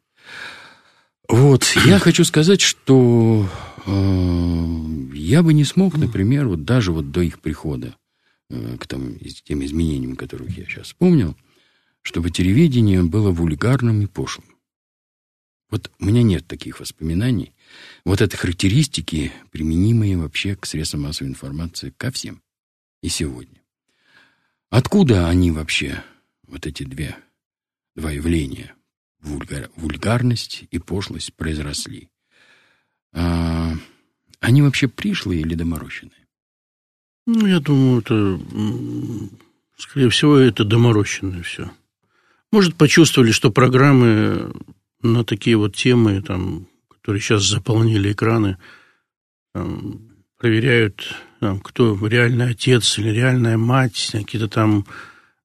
[1.31, 3.49] Вот, я хочу сказать, что
[3.87, 7.97] э, я бы не смог, например, вот даже вот до их прихода
[8.51, 11.35] э, к там, тем изменениям, которых я сейчас вспомнил,
[12.03, 14.47] чтобы телевидение было вульгарным и пошлым.
[15.71, 17.55] Вот у меня нет таких воспоминаний.
[18.05, 22.44] Вот это характеристики, применимые вообще к средствам массовой информации ко всем
[23.05, 23.61] и сегодня.
[24.71, 26.03] Откуда они вообще,
[26.47, 27.15] вот эти две,
[27.95, 28.75] два явления,
[29.21, 32.09] вульгар, вульгарность и пошлость, произросли?
[33.13, 33.75] А,
[34.41, 36.27] они вообще пришлые или доморощенные?
[37.27, 38.41] Ну, я думаю, это,
[39.77, 41.71] скорее всего, это доморощенное все.
[42.53, 44.51] Может, почувствовали, что программы
[45.03, 48.57] на такие вот темы, там, которые сейчас заполнили экраны,
[49.53, 50.01] там,
[50.39, 51.15] проверяют
[51.63, 54.87] кто реальный отец или реальная мать, какие-то там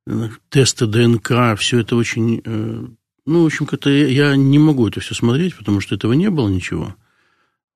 [0.08, 2.42] э, тесты ДНК, все это очень...
[2.44, 2.86] Э,
[3.26, 6.50] ну, в общем, как-то я не могу это все смотреть, потому что этого не было
[6.50, 6.96] ничего.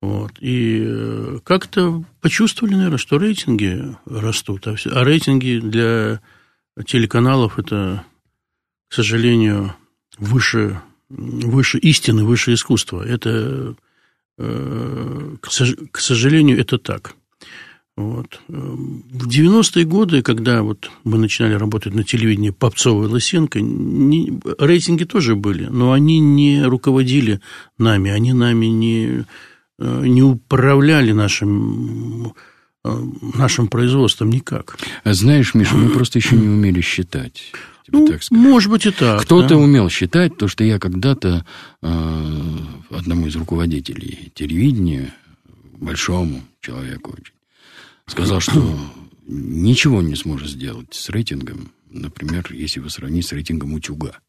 [0.00, 0.32] Вот.
[0.40, 4.66] И э, как-то почувствовали, наверное, что рейтинги растут.
[4.66, 6.20] А, а рейтинги для
[6.86, 8.04] телеканалов это,
[8.88, 9.74] к сожалению,
[10.18, 13.06] выше, выше истины, выше искусства.
[13.06, 13.76] Это,
[14.36, 17.14] к сожалению, это так.
[17.96, 18.40] Вот.
[18.48, 25.04] В 90-е годы, когда вот мы начинали работать на телевидении Попцова и Лысенко, не, рейтинги
[25.04, 27.40] тоже были, но они не руководили
[27.78, 29.24] нами, они нами не,
[29.78, 32.34] э, не управляли нашим,
[32.84, 33.02] э,
[33.36, 34.76] нашим производством никак.
[35.04, 37.52] А знаешь, Миша, мы просто еще не умели считать.
[37.86, 39.22] Ну, так может быть и так.
[39.22, 39.56] Кто-то да?
[39.56, 41.44] умел считать, то, что я когда-то
[41.80, 42.58] э,
[42.90, 45.14] одному из руководителей телевидения,
[45.78, 47.33] большому человеку очень,
[48.06, 48.76] сказал, что
[49.26, 54.20] ничего не сможет сделать с рейтингом, например, если его сравнить с рейтингом утюга.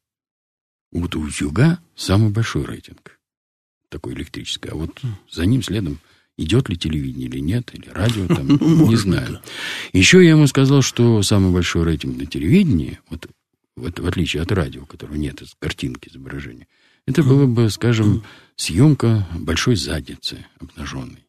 [0.92, 3.20] Вот у утюга самый большой рейтинг,
[3.90, 6.00] такой электрический, а вот за ним следом
[6.38, 9.42] идет ли телевидение или нет, или радио, там, не знаю.
[9.94, 13.28] Еще я ему сказал, что самый большой рейтинг на телевидении, вот
[13.76, 16.68] в, в отличие от радио, которого нет картинки изображения,
[17.06, 18.24] это было бы, скажем,
[18.56, 21.26] съемка большой задницы обнаженной.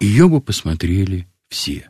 [0.00, 1.88] Ее бы посмотрели все.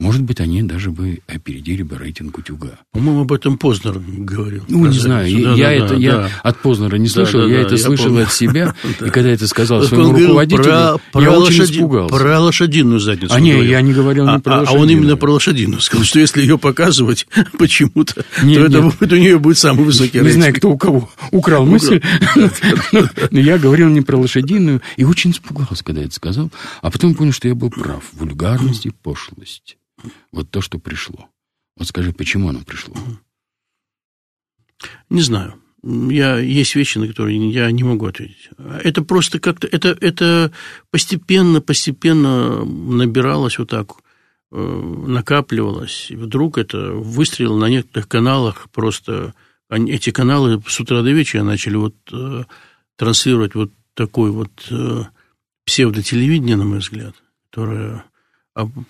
[0.00, 2.80] Может быть, они даже бы опередили бы рейтинг утюга.
[2.92, 4.64] По-моему, об этом Познер говорил.
[4.68, 7.46] Ну, не знаю, я, да, я, да, это, да, я от Познера не слышал, да,
[7.46, 8.22] да, я да, это я слышал помню.
[8.24, 12.14] от себя, и когда это сказал своему руководителю, про, про я лошади, очень испугался.
[12.14, 13.32] Про лошадиную задницу.
[13.32, 14.80] А не, я не говорил а, не про а, лошадиную.
[14.80, 17.28] А он именно про лошадиную сказал, что если ее показывать
[17.58, 20.26] почему-то, то это будет, у нее будет самый высокий рейтинг.
[20.26, 22.02] Не знаю, кто у кого украл мысль,
[23.30, 26.50] но я говорил не про лошадиную, и очень испугался, когда это сказал,
[26.82, 28.02] а потом понял, что я был прав.
[28.14, 29.76] Вульгарность и пошлость.
[30.32, 31.28] Вот то, что пришло.
[31.76, 32.94] Вот скажи, почему оно пришло?
[35.10, 35.54] Не знаю.
[35.82, 38.48] Я, есть вещи, на которые я не могу ответить.
[38.82, 40.50] Это просто как-то, это, это
[40.90, 43.92] постепенно, постепенно набиралось вот так,
[44.50, 46.06] э, накапливалось.
[46.10, 49.34] И вдруг это выстрелило на некоторых каналах просто...
[49.70, 52.44] Эти каналы с утра до вечера начали вот э,
[52.96, 55.02] транслировать вот такой вот э,
[55.64, 57.14] псевдотелевидение, на мой взгляд,
[57.50, 58.04] которое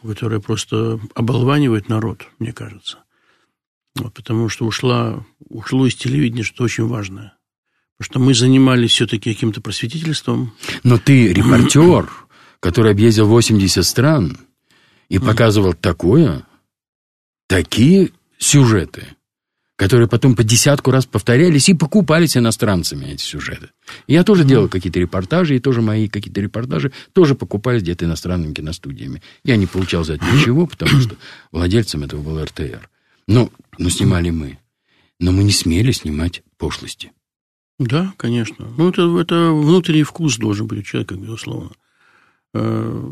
[0.02, 2.98] которая просто оболванивает народ, мне кажется.
[3.96, 7.36] Вот, потому что ушла, ушло из телевидения что очень важное.
[7.96, 10.52] Потому что мы занимались все-таки каким-то просветительством.
[10.82, 12.10] Но ты репортер,
[12.60, 14.38] который объездил 80 стран
[15.08, 16.46] и показывал такое,
[17.46, 19.08] такие сюжеты–
[19.76, 23.70] которые потом по десятку раз повторялись и покупались иностранцами, эти сюжеты.
[24.06, 29.22] Я тоже делал какие-то репортажи, и тоже мои какие-то репортажи тоже покупались где-то иностранными киностудиями.
[29.44, 31.16] Я не получал за это ничего, потому что
[31.50, 32.88] владельцем этого был РТР.
[33.26, 34.58] Но, но снимали мы.
[35.18, 37.12] Но мы не смели снимать пошлости.
[37.78, 38.68] Да, конечно.
[38.76, 41.72] Ну, это, это внутренний вкус должен быть у человека, безусловно.
[42.52, 43.10] Э,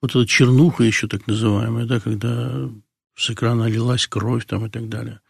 [0.00, 2.70] вот эта чернуха еще так называемая, да, когда
[3.16, 5.20] с экрана лилась кровь там и так далее.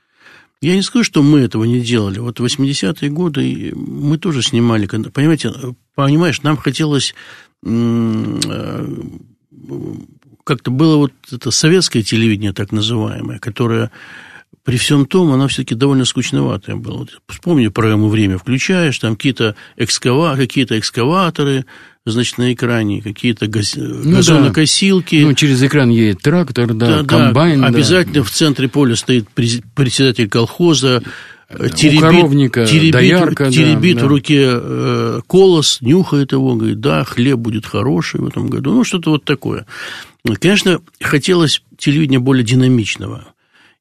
[0.61, 2.19] Я не скажу, что мы этого не делали.
[2.19, 4.87] Вот в 80-е годы мы тоже снимали.
[4.87, 5.53] Понимаете,
[5.95, 7.15] понимаешь, нам хотелось
[7.65, 8.87] э,
[10.45, 13.93] как-то было вот это советское телевидение, так называемое, которое
[14.65, 16.99] при всем том, оно все-таки довольно скучноватое было.
[16.99, 20.37] Вот вспомни программу «Время» включаешь, там какие-то экскава...
[20.37, 21.65] какие экскаваторы,
[22.05, 23.75] значит, на экране, какие-то газ...
[23.77, 25.21] ну, газонокосилки.
[25.21, 25.27] Да.
[25.29, 27.61] Ну, через экран едет трактор, да, да комбайн.
[27.61, 27.69] Да.
[27.69, 31.03] Обязательно в центре поля стоит председатель колхоза,
[31.49, 37.05] э, теребит, коровника, теребит, доярка, теребит да, в руке э, колос, нюхает его, говорит, да,
[37.05, 38.73] хлеб будет хороший в этом году.
[38.73, 39.67] Ну, что-то вот такое.
[40.41, 43.29] Конечно, хотелось телевидения более динамичного.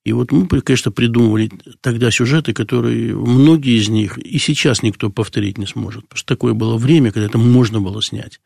[0.07, 5.57] И вот мы, конечно, придумывали тогда сюжеты, которые многие из них и сейчас никто повторить
[5.57, 6.03] не сможет.
[6.03, 8.39] Потому что такое было время, когда это можно было снять.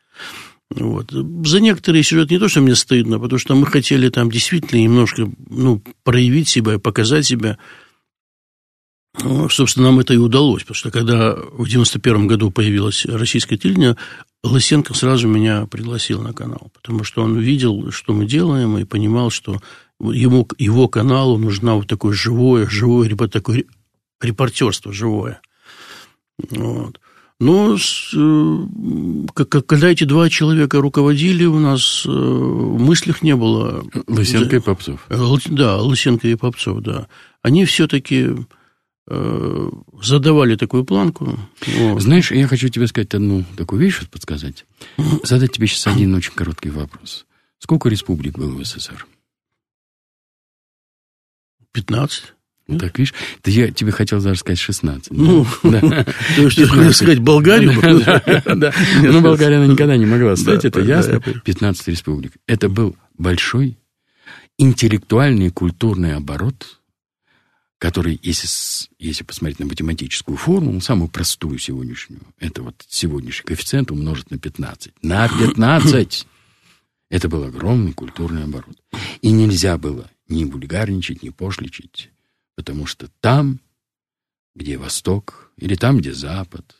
[0.70, 1.12] Вот.
[1.12, 5.30] За некоторые сюжеты не то, что мне стыдно, потому что мы хотели там действительно немножко
[5.48, 7.58] ну, проявить себя показать себя.
[9.22, 13.96] Ну, собственно, нам это и удалось, потому что когда в 91 году появилось российское телевидение,
[14.42, 19.30] Лысенко сразу меня пригласил на канал, потому что он видел, что мы делаем, и понимал,
[19.30, 19.60] что
[20.10, 23.64] ему, его каналу нужна вот такое живое, живое, либо такое
[24.20, 25.40] репортерство живое.
[26.50, 26.98] Вот.
[27.42, 28.66] Но с, э,
[29.34, 33.84] когда эти два человека руководили, у нас э, в мыслях не было...
[34.06, 35.04] Лысенко и Попцов.
[35.08, 37.08] Э, да, Лысенко и Попцов, да.
[37.42, 38.30] Они все-таки
[40.00, 41.36] задавали такую планку.
[41.66, 42.00] Вот.
[42.00, 44.64] Знаешь, я хочу тебе сказать одну такую вещь, подсказать.
[45.24, 47.26] Задать тебе сейчас один очень короткий вопрос.
[47.58, 49.04] Сколько республик было в СССР?
[51.72, 52.34] 15.
[52.68, 55.12] Ну, так видишь, да я тебе хотел даже сказать 16.
[55.12, 55.80] Ну, да.
[55.80, 57.72] то есть, хотел сказать Болгарию?
[59.02, 61.20] Ну, Болгария она никогда не могла стать, это ясно.
[61.20, 62.32] 15 республик.
[62.46, 63.78] Это был большой
[64.58, 66.80] интеллектуальный и культурный оборот,
[67.78, 68.48] который, если,
[69.00, 74.92] если посмотреть на математическую формулу, самую простую сегодняшнюю, это вот сегодняшний коэффициент умножить на 15.
[75.02, 76.26] На 15!
[77.10, 78.74] Это был огромный культурный оборот.
[79.20, 82.10] И нельзя было ни бульгарничать, ни пошличать,
[82.54, 83.60] потому что там,
[84.54, 86.76] где Восток, или там, где Запад,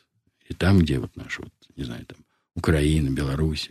[0.47, 2.19] и там, где вот наш, вот, не знаю, там,
[2.55, 3.69] Украина, Беларусь,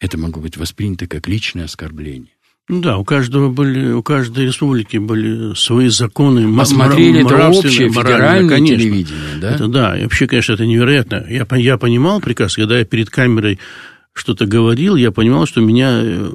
[0.00, 2.32] это могло быть воспринято как личное оскорбление.
[2.68, 6.56] Ну да, у каждого были, у каждой республики были свои законы.
[6.56, 8.76] Посмотрели это общее федеральное конечно.
[8.76, 9.54] телевидение, да?
[9.54, 11.24] Это, да, и вообще, конечно, это невероятно.
[11.28, 13.60] Я, я понимал прекрасно, когда я перед камерой
[14.18, 16.32] что-то говорил, я понимал, что меня э,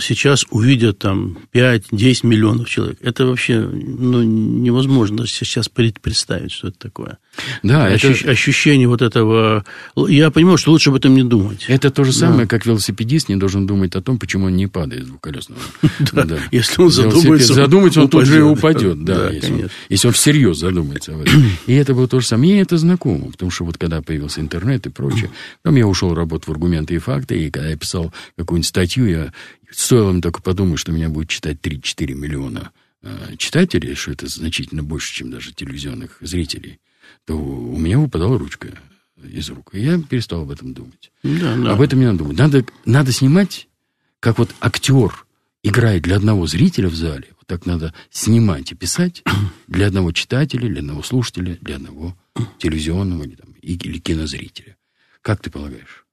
[0.00, 2.98] сейчас увидят там 5-10 миллионов человек.
[3.02, 7.18] Это вообще ну, невозможно сейчас представить, что это такое.
[7.62, 8.08] Да, это...
[8.08, 9.64] Ощущение вот этого...
[9.96, 11.64] Я понимаю, что лучше об этом не думать.
[11.68, 12.46] Это то же самое, да.
[12.46, 15.60] как велосипедист не должен думать о том, почему он не падает с двухколесного.
[16.28, 19.04] Да, если он задумается, задумается, он тут же упадет.
[19.04, 19.30] Да,
[19.88, 21.42] если он всерьез задумается об этом.
[21.66, 22.52] И это было то же самое.
[22.52, 25.30] Мне это знакомо, потому что вот когда появился интернет и прочее,
[25.62, 29.32] там я ушел работать в аргументы и факты, и когда я писал какую-нибудь статью, я
[29.70, 32.72] стоило мне только подумать, что меня будет читать 3-4 миллиона
[33.02, 36.78] э, читателей, что это значительно больше, чем даже телевизионных зрителей,
[37.28, 38.68] то у меня выпадала ручка
[39.22, 39.74] из рук.
[39.74, 41.12] И я перестал об этом думать.
[41.22, 41.72] Да, да.
[41.74, 42.38] Об этом не надо думать.
[42.38, 43.68] Надо, надо снимать,
[44.18, 45.26] как вот актер
[45.62, 49.22] играет для одного зрителя в зале, вот так надо снимать и писать
[49.66, 52.16] для одного читателя, для одного слушателя, для одного
[52.56, 54.78] телевизионного или, там, или кинозрителя.
[55.20, 56.06] Как ты полагаешь?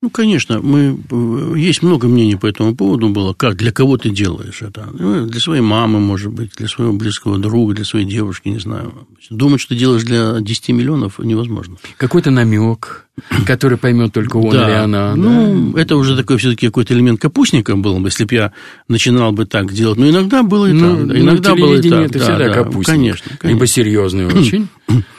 [0.00, 4.10] Ну, конечно, мы, э, есть много мнений по этому поводу было, как, для кого ты
[4.10, 4.88] делаешь это.
[4.92, 9.08] Ну, для своей мамы, может быть, для своего близкого друга, для своей девушки, не знаю.
[9.28, 11.78] Думать, что делаешь для 10 миллионов, невозможно.
[11.96, 13.06] Какой-то намек,
[13.44, 14.68] который поймет только он да.
[14.68, 15.16] или она.
[15.16, 15.80] Ну, да?
[15.80, 18.52] это уже такой все-таки какой-то элемент капустника был, если бы я
[18.86, 19.98] начинал бы так делать.
[19.98, 21.08] Но иногда было и ну, так.
[21.08, 21.18] Да.
[21.18, 22.06] Иногда было и так.
[22.06, 22.86] это да, всегда да, капустник.
[22.86, 23.48] Конечно, конечно.
[23.48, 24.68] Либо серьезный очень,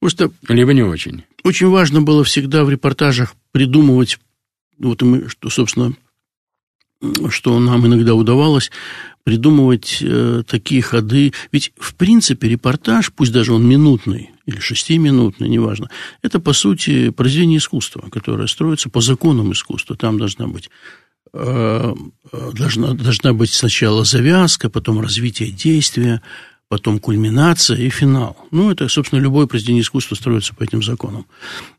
[0.00, 1.24] Просто либо не очень.
[1.42, 4.18] Очень важно было всегда в репортажах придумывать,
[4.78, 5.94] вот мы, что, собственно,
[7.28, 8.70] что нам иногда удавалось,
[9.24, 11.32] придумывать э, такие ходы.
[11.52, 15.90] Ведь, в принципе, репортаж, пусть даже он минутный или шестиминутный, неважно,
[16.22, 19.96] это, по сути, произведение искусства, которое строится по законам искусства.
[19.96, 20.70] Там должна быть
[21.32, 21.94] э,
[22.52, 26.22] должна, должна быть сначала завязка, потом развитие действия,
[26.68, 28.36] потом кульминация и финал.
[28.50, 31.26] Ну, это, собственно, любое произведение искусства строится по этим законам.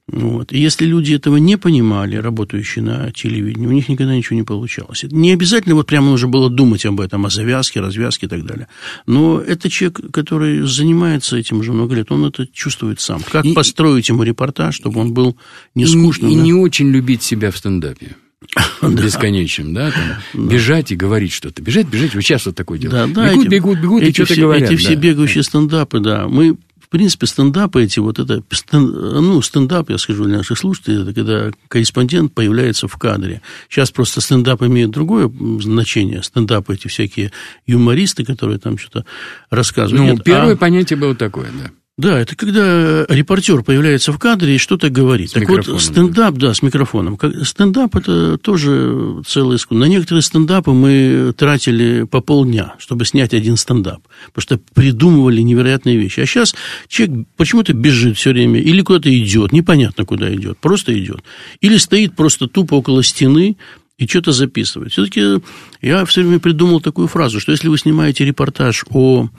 [0.08, 0.54] Вот.
[0.54, 5.04] И если люди этого не понимали, работающие на телевидении, у них никогда ничего не получалось.
[5.04, 8.70] Не обязательно вот прямо нужно было думать об этом, о завязке, развязке и так далее.
[9.06, 13.22] Но это человек, который занимается этим уже много лет, он это чувствует сам.
[13.30, 15.36] Как и, построить ему репортаж, чтобы он был
[15.76, 16.32] не скучным.
[16.32, 18.16] И, и не очень любить себя в стендапе.
[18.82, 21.62] бесконечным, да, там, бежать и говорить что-то.
[21.62, 22.94] Бежать, бежать, вот сейчас вот такое дело.
[22.94, 24.70] Да, да, бегут, эти, бегут, бегут, эти и что-то все, говорят.
[24.70, 26.28] Эти все бегающие стендапы, да.
[26.28, 31.14] Мы, в принципе, стендапы эти, вот это, ну, стендап, я скажу для наших слушателей, это
[31.14, 33.42] когда корреспондент появляется в кадре.
[33.70, 36.22] Сейчас просто стендап имеет другое значение.
[36.22, 37.32] Стендапы эти всякие
[37.66, 39.06] юмористы, которые там что-то
[39.50, 40.00] рассказывают.
[40.00, 40.58] Ну, Нет, первое а...
[40.58, 41.72] понятие было такое, да.
[41.98, 45.32] Да, это когда репортер появляется в кадре и что-то говорит.
[45.32, 46.50] С так вот, стендап, да.
[46.50, 47.18] да, с микрофоном.
[47.44, 49.84] Стендап– это тоже целый искусство.
[49.84, 54.04] На некоторые стендапы мы тратили по полдня, чтобы снять один стендап.
[54.32, 56.20] Потому что придумывали невероятные вещи.
[56.20, 56.54] А сейчас
[56.88, 58.60] человек почему-то бежит все время.
[58.60, 61.24] Или куда-то идет, непонятно куда идет, просто идет.
[61.62, 63.58] Или стоит просто тупо около стены,
[63.98, 64.92] и что-то записывает.
[64.92, 65.42] Все-таки
[65.82, 69.30] я все время придумал такую фразу, что если вы снимаете репортаж о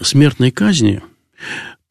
[0.00, 1.00] смертной казни,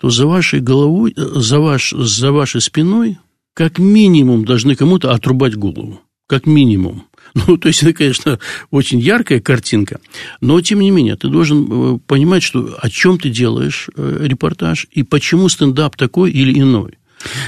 [0.02, 3.20] то за вашей головой, за, ваш, за вашей спиной
[3.54, 6.02] как минимум должны кому-то отрубать голову.
[6.28, 7.06] Как минимум.
[7.48, 8.40] Ну, то есть, это, конечно,
[8.72, 10.02] очень яркая картинка,
[10.42, 14.86] но, тем не менее, ты должен э, понимать, что, о чем ты делаешь э, репортаж
[14.92, 16.98] и почему стендап такой или иной.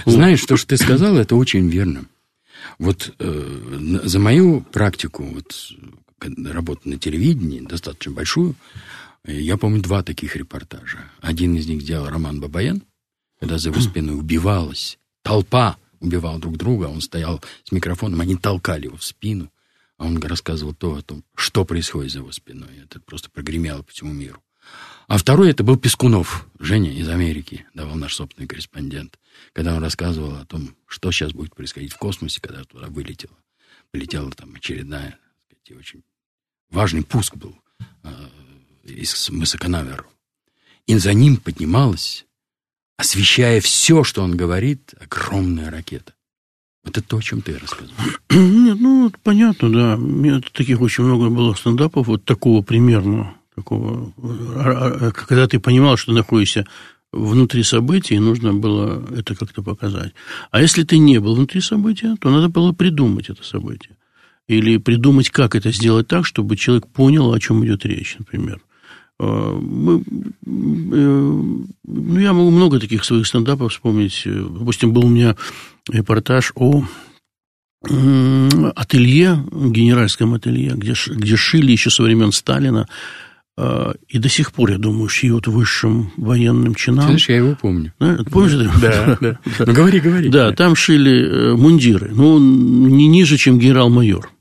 [0.05, 0.47] Знаешь, вот.
[0.47, 2.05] то, что ты сказал, это очень верно.
[2.79, 5.53] Вот э, за мою практику, вот,
[6.45, 8.55] работы на телевидении, достаточно большую,
[9.25, 11.11] я помню два таких репортажа.
[11.21, 12.83] Один из них сделал Роман Бабаян,
[13.39, 18.85] когда за его спиной убивалась толпа, убивала друг друга, он стоял с микрофоном, они толкали
[18.85, 19.51] его в спину,
[19.97, 22.79] а он рассказывал то о том, что происходит за его спиной.
[22.83, 24.43] Это просто прогремело по всему миру.
[25.07, 29.19] А второй это был Пескунов, Женя из Америки, давал наш собственный корреспондент,
[29.51, 33.35] когда он рассказывал о том, что сейчас будет происходить в космосе, когда туда вылетело.
[33.91, 36.03] Полетела там очередная, так сказать, очень
[36.69, 37.55] важный пуск был
[38.03, 38.29] а,
[38.83, 40.05] из мыса Канаверу.
[40.85, 42.25] И за ним поднималась,
[42.97, 46.13] освещая все, что он говорит, огромная ракета.
[46.83, 47.95] Вот это то, о чем ты рассказывал.
[48.29, 49.95] Нет, ну, понятно, да.
[49.97, 55.95] Нет, таких очень много было стендапов, вот такого примерно, такого, а, а, когда ты понимал,
[55.95, 56.67] что находишься
[57.13, 60.13] внутри событий, нужно было это как-то показать.
[60.51, 63.95] А если ты не был внутри события, то надо было придумать это событие.
[64.47, 68.61] Или придумать, как это сделать так, чтобы человек понял, о чем идет речь, например.
[69.19, 70.03] А, мы, э,
[70.45, 74.23] ну, я могу много таких своих стендапов вспомнить.
[74.25, 75.35] Допустим, был у меня
[75.89, 76.83] репортаж о
[78.75, 82.87] ателье, генеральском ателье, где, где шили еще со времен Сталина.
[84.07, 87.03] И до сих пор, я думаю, шьют высшим военным чинам.
[87.03, 87.93] Знаешь, я его помню.
[87.99, 88.53] Да, помнишь?
[88.81, 89.39] Да, да.
[89.59, 90.29] Ну, говори, говори.
[90.29, 92.09] Да, там шили э, мундиры.
[92.13, 94.31] Ну, не ниже, чем генерал-майор.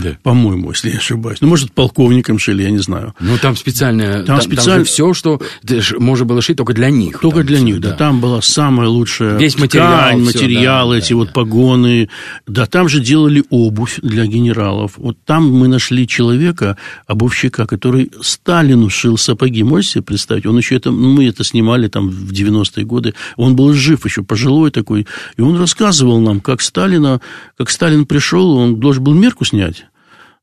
[0.00, 0.16] Да.
[0.22, 1.40] По-моему, если я ошибаюсь.
[1.40, 3.14] Ну, может, полковником шили, я не знаю.
[3.20, 4.24] Ну, там специально...
[4.24, 4.76] Там, там специально...
[4.76, 5.40] Там все, что
[5.98, 7.20] можно было шить только для них.
[7.20, 7.90] Только там, для них, да.
[7.90, 7.96] да.
[7.96, 11.32] Там была самая лучшая Весь материал, ткань, все, материалы, да, эти да, вот да.
[11.32, 12.08] погоны.
[12.46, 14.92] Да, там же делали обувь для генералов.
[14.96, 16.76] Вот там мы нашли человека,
[17.06, 19.62] обувщика, который Сталину шил сапоги.
[19.62, 20.46] Можете себе представить?
[20.46, 20.90] Он еще это...
[20.90, 23.14] Ну, мы это снимали там в 90-е годы.
[23.36, 25.06] Он был жив еще, пожилой такой.
[25.36, 27.20] И он рассказывал нам, как Сталина...
[27.58, 29.81] Как Сталин пришел, он должен был мерку снять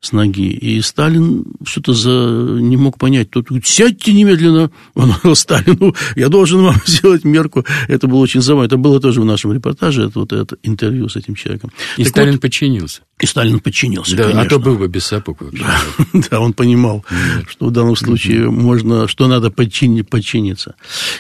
[0.01, 0.51] с ноги.
[0.51, 2.09] И Сталин что-то за...
[2.09, 3.31] не мог понять.
[3.31, 4.71] Тот говорит, сядьте немедленно.
[4.95, 7.65] Он говорил Сталину, я должен вам сделать мерку.
[7.87, 8.67] Это было очень забавно.
[8.67, 11.71] Это было тоже в нашем репортаже, это вот это интервью с этим человеком.
[11.97, 13.01] И так Сталин вот, подчинился.
[13.19, 14.41] И Сталин подчинился, да, конечно.
[14.41, 15.63] А то был бы без сапог вообще.
[15.63, 17.49] Да, да он понимал, Нет.
[17.49, 20.75] что в данном случае можно, что надо подчини, подчиниться.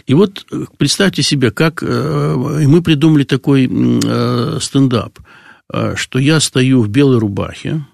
[0.07, 5.19] И вот э, представьте себе, как э, мы придумали такой э, стендап,
[5.95, 7.85] что я стою в белой рубахе,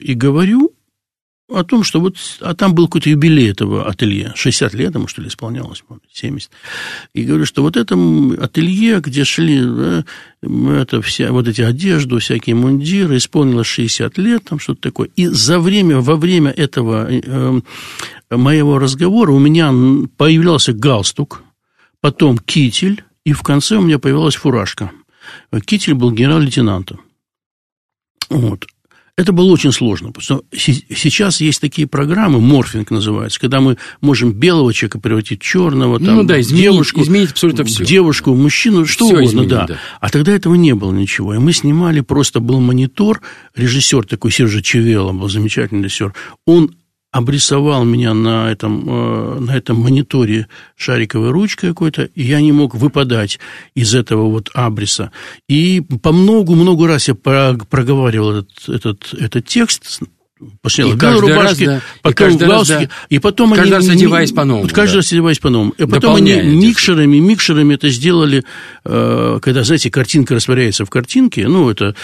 [0.00, 0.74] и говорю
[1.54, 5.22] о том, что вот, а там был какой-то юбилей этого ателье, 60 лет ему, что
[5.22, 5.82] ли, исполнялось,
[6.12, 6.50] 70.
[7.14, 7.96] И говорю, что вот это
[8.40, 10.04] ателье, где шли да,
[10.42, 15.10] это вся, вот эти одежды, всякие мундиры, исполнилось 60 лет, там что-то такое.
[15.16, 17.60] И за время, во время этого э,
[18.30, 19.72] моего разговора у меня
[20.16, 21.42] появлялся галстук,
[22.00, 24.90] потом китель, и в конце у меня появилась фуражка.
[25.64, 27.00] Китель был генерал-лейтенантом.
[28.28, 28.66] Вот.
[29.18, 34.32] Это было очень сложно, потому что сейчас есть такие программы, морфинг называется, когда мы можем
[34.32, 37.84] белого человека превратить в черного, там, ну да, изменить, девушку, изменить абсолютно все.
[37.84, 39.66] Девушку, мужчину, что все угодно, изменить, да.
[39.66, 39.78] да.
[40.00, 41.34] А тогда этого не было ничего.
[41.34, 43.20] И мы снимали, просто был монитор,
[43.54, 46.14] режиссер такой, Сержа Чевела, был замечательный режиссер,
[46.46, 46.74] он
[47.12, 52.74] обрисовал меня на этом, э, на этом мониторе шариковой ручкой какой-то, и я не мог
[52.74, 53.38] выпадать
[53.74, 55.12] из этого вот абриса.
[55.46, 60.00] И по много-много раз я проговаривал этот, этот, этот текст
[60.62, 63.86] Сначала и белой рубашке, раз, да, потом и в галстуке, да, и потом каждый они...
[63.86, 64.68] Раз одеваясь по-новому.
[64.68, 64.96] Каждый да.
[64.96, 65.70] раз одеваясь по-новому.
[65.78, 68.44] И потом они микшерами, микшерами это сделали,
[68.84, 71.94] э, когда, знаете, картинка растворяется в картинке, ну, это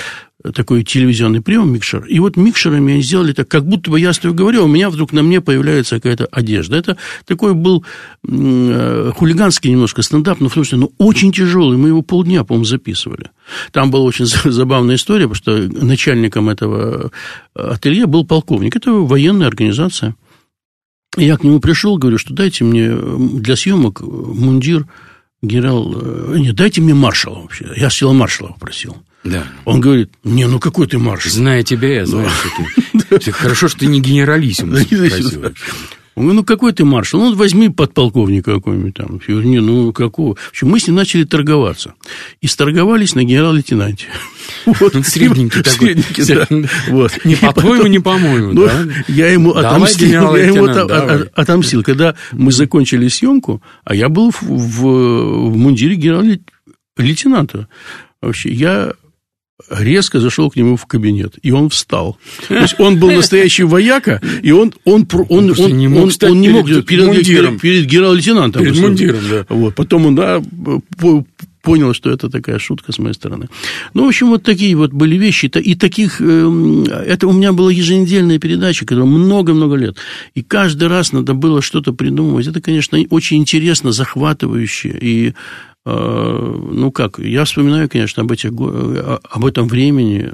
[0.54, 2.04] такой телевизионный прием, микшер.
[2.04, 4.68] И вот микшерами они сделали так, как будто бы я с тобой говорю, а у
[4.68, 6.76] меня вдруг на мне появляется какая-то одежда.
[6.76, 7.84] Это такой был
[8.26, 11.76] э, хулиганский немножко стендап, но в том числе, ну, очень тяжелый.
[11.76, 13.30] Мы его полдня, по-моему, записывали.
[13.72, 17.10] Там была очень забавная история, потому что начальником этого
[17.54, 18.76] ателье был полковник.
[18.76, 20.14] Это военная организация.
[21.16, 24.86] Я к нему пришел, говорю, что дайте мне для съемок мундир
[25.42, 25.92] генерал...
[26.00, 27.64] Э, нет, дайте мне маршала вообще.
[27.76, 28.96] Я сначала маршала попросил.
[29.30, 29.46] Да.
[29.64, 31.30] Он говорит, не, ну какой ты маршал?
[31.30, 32.28] Зная тебя, я знаю,
[32.92, 33.00] ну.
[33.00, 33.32] что ты...
[33.32, 34.72] Хорошо, что ты не генералиссим.
[36.18, 37.20] Он говорит, ну какой ты маршал?
[37.20, 39.20] Ну, возьми подполковника какой-нибудь там.
[39.28, 40.34] Я говорю, не, ну какого?
[40.34, 41.94] В общем, мы с ним начали торговаться.
[42.40, 44.06] И сторговались на генерал-лейтенанте.
[44.64, 44.96] Вот.
[44.96, 45.94] Он средненький такой.
[45.94, 46.68] Средненький, да.
[46.88, 47.24] Вот.
[47.24, 48.86] Не по-твоему, не по-моему, ну, да?
[49.06, 50.34] Я ему отомстил.
[50.34, 50.64] Я ему
[51.34, 51.82] отомстил.
[51.82, 57.68] Когда мы закончили съемку, а я был в, в, в мундире генерал-лейтенанта.
[58.20, 58.94] Вообще, я
[59.70, 62.18] резко зашел к нему в кабинет, и он встал.
[62.46, 66.30] То есть он был настоящий вояка, и он, он, он, он, он, не мог, он,
[66.30, 68.62] он не мог перед, перед, перед, перед генерал-лейтенантом.
[68.62, 69.46] Перед мундиром, да.
[69.48, 69.74] Вот.
[69.74, 70.42] Потом он да,
[71.62, 73.48] понял, что это такая шутка с моей стороны.
[73.94, 75.46] Ну, в общем, вот такие вот были вещи.
[75.46, 76.20] И таких...
[76.20, 79.96] Эм, это у меня была еженедельная передача, которая много-много лет.
[80.34, 82.46] И каждый раз надо было что-то придумывать.
[82.46, 84.98] Это, конечно, очень интересно, захватывающе.
[85.00, 85.34] И
[85.90, 90.32] ну как, я вспоминаю, конечно, об, этих, об этом времени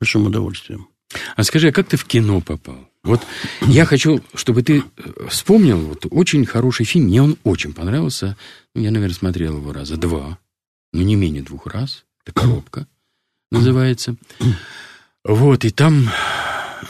[0.00, 0.88] большим удовольствием.
[1.36, 2.88] А скажи, а как ты в кино попал?
[3.02, 3.22] Вот
[3.62, 7.06] я хочу, чтобы ты э, вспомнил вот очень хороший фильм.
[7.06, 8.36] Мне он очень понравился.
[8.74, 10.38] Ну, я, наверное, смотрел его раза два.
[10.92, 12.04] Ну, не менее двух раз.
[12.24, 12.88] Это «Коробка»
[13.52, 14.16] называется.
[15.22, 16.08] Вот, и там,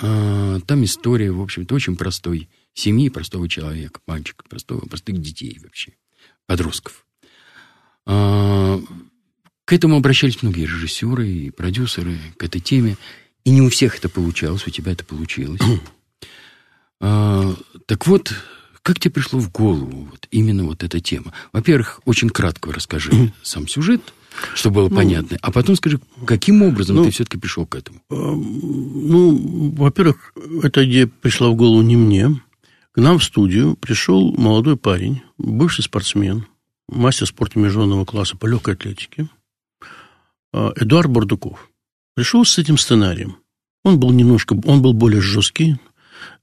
[0.00, 5.92] э, там история, в общем-то, очень простой семьи, простого человека, мальчика, простого, простых детей вообще,
[6.46, 7.05] подростков.
[8.07, 8.80] А,
[9.64, 12.96] к этому обращались многие режиссеры и продюсеры, к этой теме.
[13.44, 15.61] И не у всех это получалось, у тебя это получилось.
[17.00, 17.54] а,
[17.86, 18.32] так вот,
[18.82, 21.32] как тебе пришло в голову вот именно вот эта тема?
[21.52, 24.00] Во-первых, очень кратко расскажи сам сюжет,
[24.54, 25.38] чтобы было ну, понятно.
[25.42, 28.00] А потом скажи, каким образом ну, ты все-таки пришел к этому?
[28.11, 30.32] А, ну, во-первых,
[30.62, 32.40] эта идея пришла в голову не мне.
[32.92, 36.46] К нам в студию пришел молодой парень, бывший спортсмен,
[36.89, 39.28] мастер спорта международного класса по легкой атлетике,
[40.53, 41.70] а, Эдуард Бардуков.
[42.14, 43.37] Пришел с этим сценарием.
[43.84, 45.76] Он был немножко, он был более жесткий.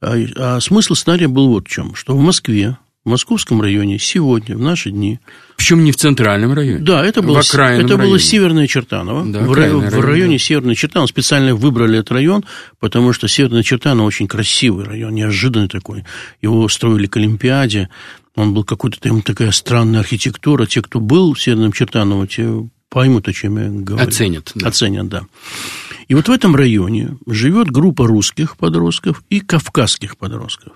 [0.01, 4.55] А, а смысл сценария был вот в чем, что в Москве в московском районе сегодня,
[4.55, 5.19] в наши дни.
[5.57, 6.79] Причем не в центральном районе.
[6.79, 8.17] Да, это было, это было.
[8.17, 9.25] Северное Чертаново.
[9.25, 10.43] Да, в, районе, в районе да.
[10.43, 11.07] Северное Чертаново.
[11.07, 12.45] Специально выбрали этот район,
[12.79, 16.05] потому что Северное Чертаново очень красивый район, неожиданный такой.
[16.41, 17.89] Его строили к Олимпиаде.
[18.35, 20.65] Он был какой-то там такая странная архитектура.
[20.65, 24.07] Те, кто был в Северном Чертаново, те поймут, о чем я говорю.
[24.07, 24.51] Оценят.
[24.55, 24.67] Да.
[24.67, 25.23] Оценят, да.
[26.07, 30.73] И вот в этом районе живет группа русских подростков и кавказских подростков.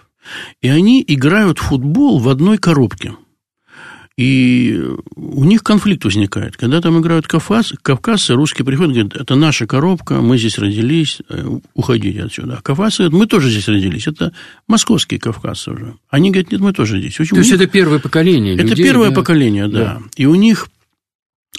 [0.62, 3.14] И они играют в футбол в одной коробке.
[4.18, 4.82] И
[5.16, 6.58] у них конфликт возникает.
[6.58, 11.48] Когда там играют кавказ, кавказцы, русские приходят говорят, это наша коробка, мы здесь родились, э,
[11.76, 12.58] уходите отсюда.
[12.58, 14.34] А кавказцы говорят, мы тоже здесь родились, это
[14.68, 15.96] московские кавказцы уже.
[16.10, 17.20] Они говорят, нет, мы тоже здесь.
[17.20, 17.62] общем, То есть, них...
[17.62, 18.66] это первое поколение людей?
[18.66, 19.16] Это первое да?
[19.16, 19.80] поколение, да.
[19.80, 20.02] да.
[20.16, 20.68] И у них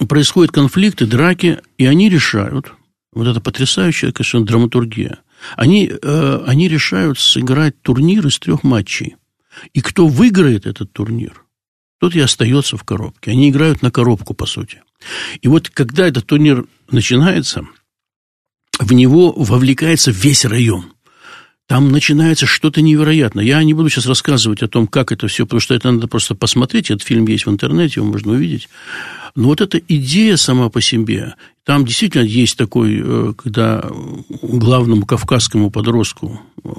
[0.08, 2.72] происходят конфликты, драки, и они решают,
[3.12, 5.18] вот это потрясающая, конечно, драматургия–
[5.56, 9.16] они, э, они решают сыграть турнир из трех матчей.
[9.72, 11.42] И кто выиграет этот турнир,
[11.98, 13.32] тот и остается в коробке.
[13.32, 14.82] Они играют на коробку, по сути.
[15.42, 17.66] И вот когда этот турнир начинается,
[18.78, 20.92] в него вовлекается весь район.
[21.66, 23.44] Там начинается что-то невероятное.
[23.44, 26.34] Я не буду сейчас рассказывать о том, как это все, потому что это надо просто
[26.34, 26.90] посмотреть.
[26.90, 28.70] Этот фильм есть в интернете, его можно увидеть.
[29.34, 31.34] Но вот эта идея сама по себе,
[31.64, 33.84] там действительно есть такой, э, когда
[34.40, 36.70] главному кавказскому подростку, э,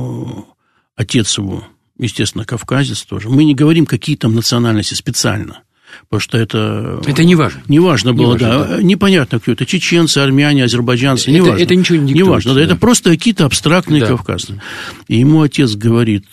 [0.95, 1.63] отец его,
[1.99, 5.63] естественно, кавказец тоже, мы не говорим, какие там национальности специально–
[6.07, 7.01] Потому что это...
[7.05, 7.61] Это не важно.
[7.67, 8.77] Не важно было, не важно, да.
[8.77, 8.83] да.
[8.83, 9.65] Непонятно, кто это.
[9.65, 11.63] Чеченцы, армяне, азербайджанцы, не это, важно.
[11.63, 12.61] Это ничего не Не важно, да.
[12.61, 14.07] Это просто какие-то абстрактные да.
[14.07, 14.61] кавказцы.
[15.07, 16.25] И ему отец говорит,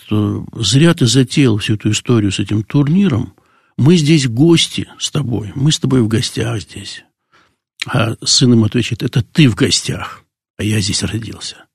[0.55, 3.35] зря ты затеял всю эту историю с этим турниром,
[3.77, 7.05] мы здесь гости с тобой, мы с тобой в гостях здесь.
[7.87, 10.23] А сын ему отвечает, это ты в гостях,
[10.57, 11.66] а я здесь родился.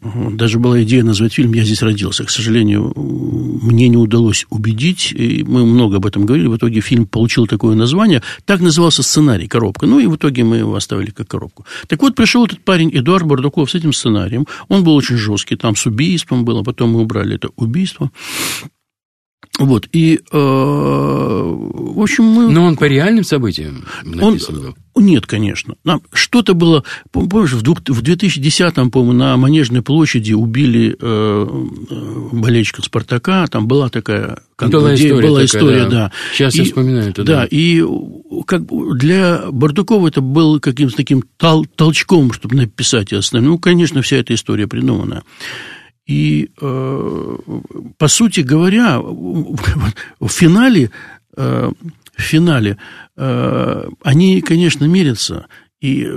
[0.00, 2.24] Даже была идея назвать фильм «Я здесь родился».
[2.24, 5.12] К сожалению, мне не удалось убедить.
[5.12, 6.46] И мы много об этом говорили.
[6.46, 8.22] В итоге фильм получил такое название.
[8.44, 9.86] Так назывался сценарий «Коробка».
[9.86, 11.64] Ну, и в итоге мы его оставили как «Коробку».
[11.88, 14.46] Так вот, пришел этот парень Эдуард Бардуков с этим сценарием.
[14.68, 15.56] Он был очень жесткий.
[15.56, 16.62] Там с убийством было.
[16.62, 18.10] Потом мы убрали это убийство.
[19.58, 22.48] Вот, и, э, в общем, мы...
[22.50, 24.76] Но он по реальным событиям написан он, был?
[25.02, 25.74] Нет, конечно.
[26.12, 26.84] Что-то было...
[27.10, 31.46] Помнишь, в 2010-м, по-моему, на Манежной площади убили э,
[31.90, 33.46] э, болельщика «Спартака».
[33.48, 34.38] Там была такая...
[34.60, 35.90] Была история, была история да.
[35.90, 36.12] да.
[36.32, 37.40] Сейчас и, я вспоминаю это, да.
[37.40, 37.84] Да, и
[38.46, 38.62] как,
[38.96, 43.50] для Бардукова это был каким-то таким тол толчком, чтобы написать основное.
[43.50, 45.24] Ну, конечно, вся эта история придумана.
[46.08, 47.36] И, э,
[47.98, 48.98] по сути говоря,
[50.20, 50.90] в финале,
[51.36, 51.70] э,
[52.16, 52.78] в финале
[53.16, 55.46] э, они, конечно, мерятся,
[55.82, 56.08] и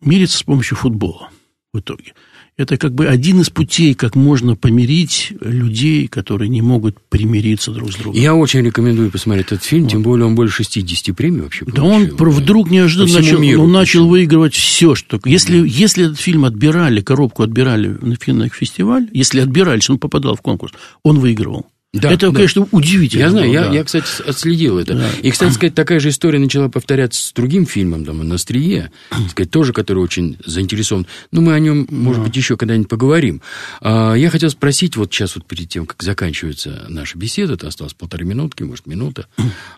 [0.00, 1.28] мерятся с помощью футбола
[1.72, 2.14] в итоге
[2.56, 7.92] это как бы один из путей, как можно помирить людей, которые не могут примириться друг
[7.92, 8.20] с другом.
[8.20, 9.90] Я очень рекомендую посмотреть этот фильм, вот.
[9.90, 11.82] тем более он больше 60 премий вообще получил.
[11.82, 12.24] Да он да.
[12.24, 15.18] вдруг неожиданно начал, миру, он начал выигрывать все, что...
[15.24, 15.66] Если, mm.
[15.66, 20.72] если этот фильм отбирали, коробку отбирали на фестиваль, если отбирались, он попадал в конкурс,
[21.02, 21.66] он выигрывал.
[21.92, 22.36] Да, это, да.
[22.36, 23.22] конечно, удивительно.
[23.22, 23.74] Я знаю, было, я, да.
[23.74, 24.94] я, кстати, отследил это.
[24.94, 25.08] Да.
[25.22, 28.92] И, кстати сказать, такая же история начала повторяться с другим фильмом, там, «На острие»,
[29.28, 31.08] сказать, тоже, который очень заинтересован.
[31.32, 33.42] Ну, мы о нем, может быть, еще когда-нибудь поговорим.
[33.80, 37.94] А, я хотел спросить, вот сейчас, вот перед тем, как заканчивается наша беседа, это осталось
[37.94, 39.26] полторы минутки, может, минута,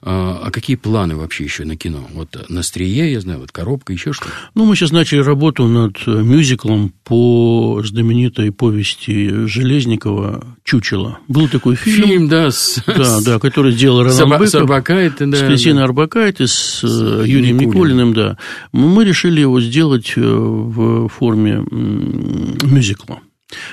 [0.03, 2.07] а, а какие планы вообще еще на кино?
[2.13, 4.27] Вот «На острие», я знаю, вот «Коробка», еще что?
[4.55, 11.19] Ну, мы сейчас начали работу над э, мюзиклом по знаменитой повести Железникова «Чучело».
[11.27, 15.27] Был такой фильм, фильм, да, с, да, да, который делал Роман Саба, Быков, с Арбакайте,
[15.27, 15.85] да, с Кристиной да.
[15.85, 18.11] Арбакайте, с, с э, Юрием Никулиным.
[18.11, 18.39] Никулиным, да.
[18.73, 23.21] Мы решили его сделать э, в форме мюзикла.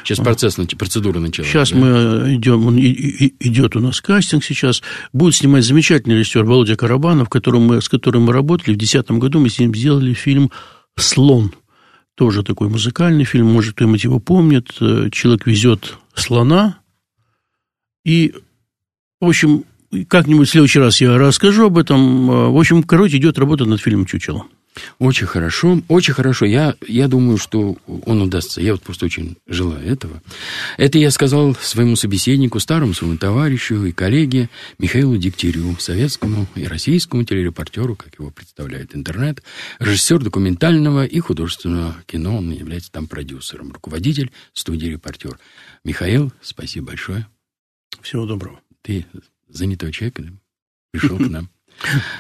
[0.03, 1.49] Сейчас процесс, процедура началась.
[1.49, 1.77] Сейчас да?
[1.77, 4.81] мы идем, он идет у нас кастинг сейчас.
[5.13, 8.75] Будет снимать замечательный режиссер Володя Карабанов, которым мы, с которым мы работали.
[8.75, 10.51] В 2010 году мы с ним сделали фильм
[10.97, 11.53] «Слон».
[12.15, 14.71] Тоже такой музыкальный фильм, может, кто-нибудь его помнит.
[14.81, 16.78] Э, Человек везет слона,
[18.09, 18.33] и,
[19.21, 19.65] в общем,
[20.07, 22.51] как-нибудь в следующий раз я расскажу об этом.
[22.51, 24.47] В общем, короче, идет работа над фильмом «Чучело».
[24.97, 26.45] Очень хорошо, очень хорошо.
[26.45, 28.61] Я, я думаю, что он удастся.
[28.61, 30.23] Я вот просто очень желаю этого.
[30.77, 34.49] Это я сказал своему собеседнику, старому своему товарищу и коллеге
[34.79, 39.43] Михаилу Дегтярю, советскому и российскому телерепортеру, как его представляет интернет,
[39.79, 42.37] режиссер документального и художественного кино.
[42.37, 45.37] Он является там продюсером, руководитель студии «Репортер».
[45.83, 47.27] Михаил, спасибо большое.
[48.01, 48.59] Всего доброго.
[48.81, 49.05] Ты
[49.47, 50.19] занятой человек,
[50.91, 51.49] пришел к нам.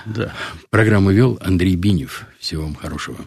[0.05, 0.33] Да.
[0.69, 2.25] Программу вел Андрей Бинев.
[2.39, 3.25] Всего вам хорошего.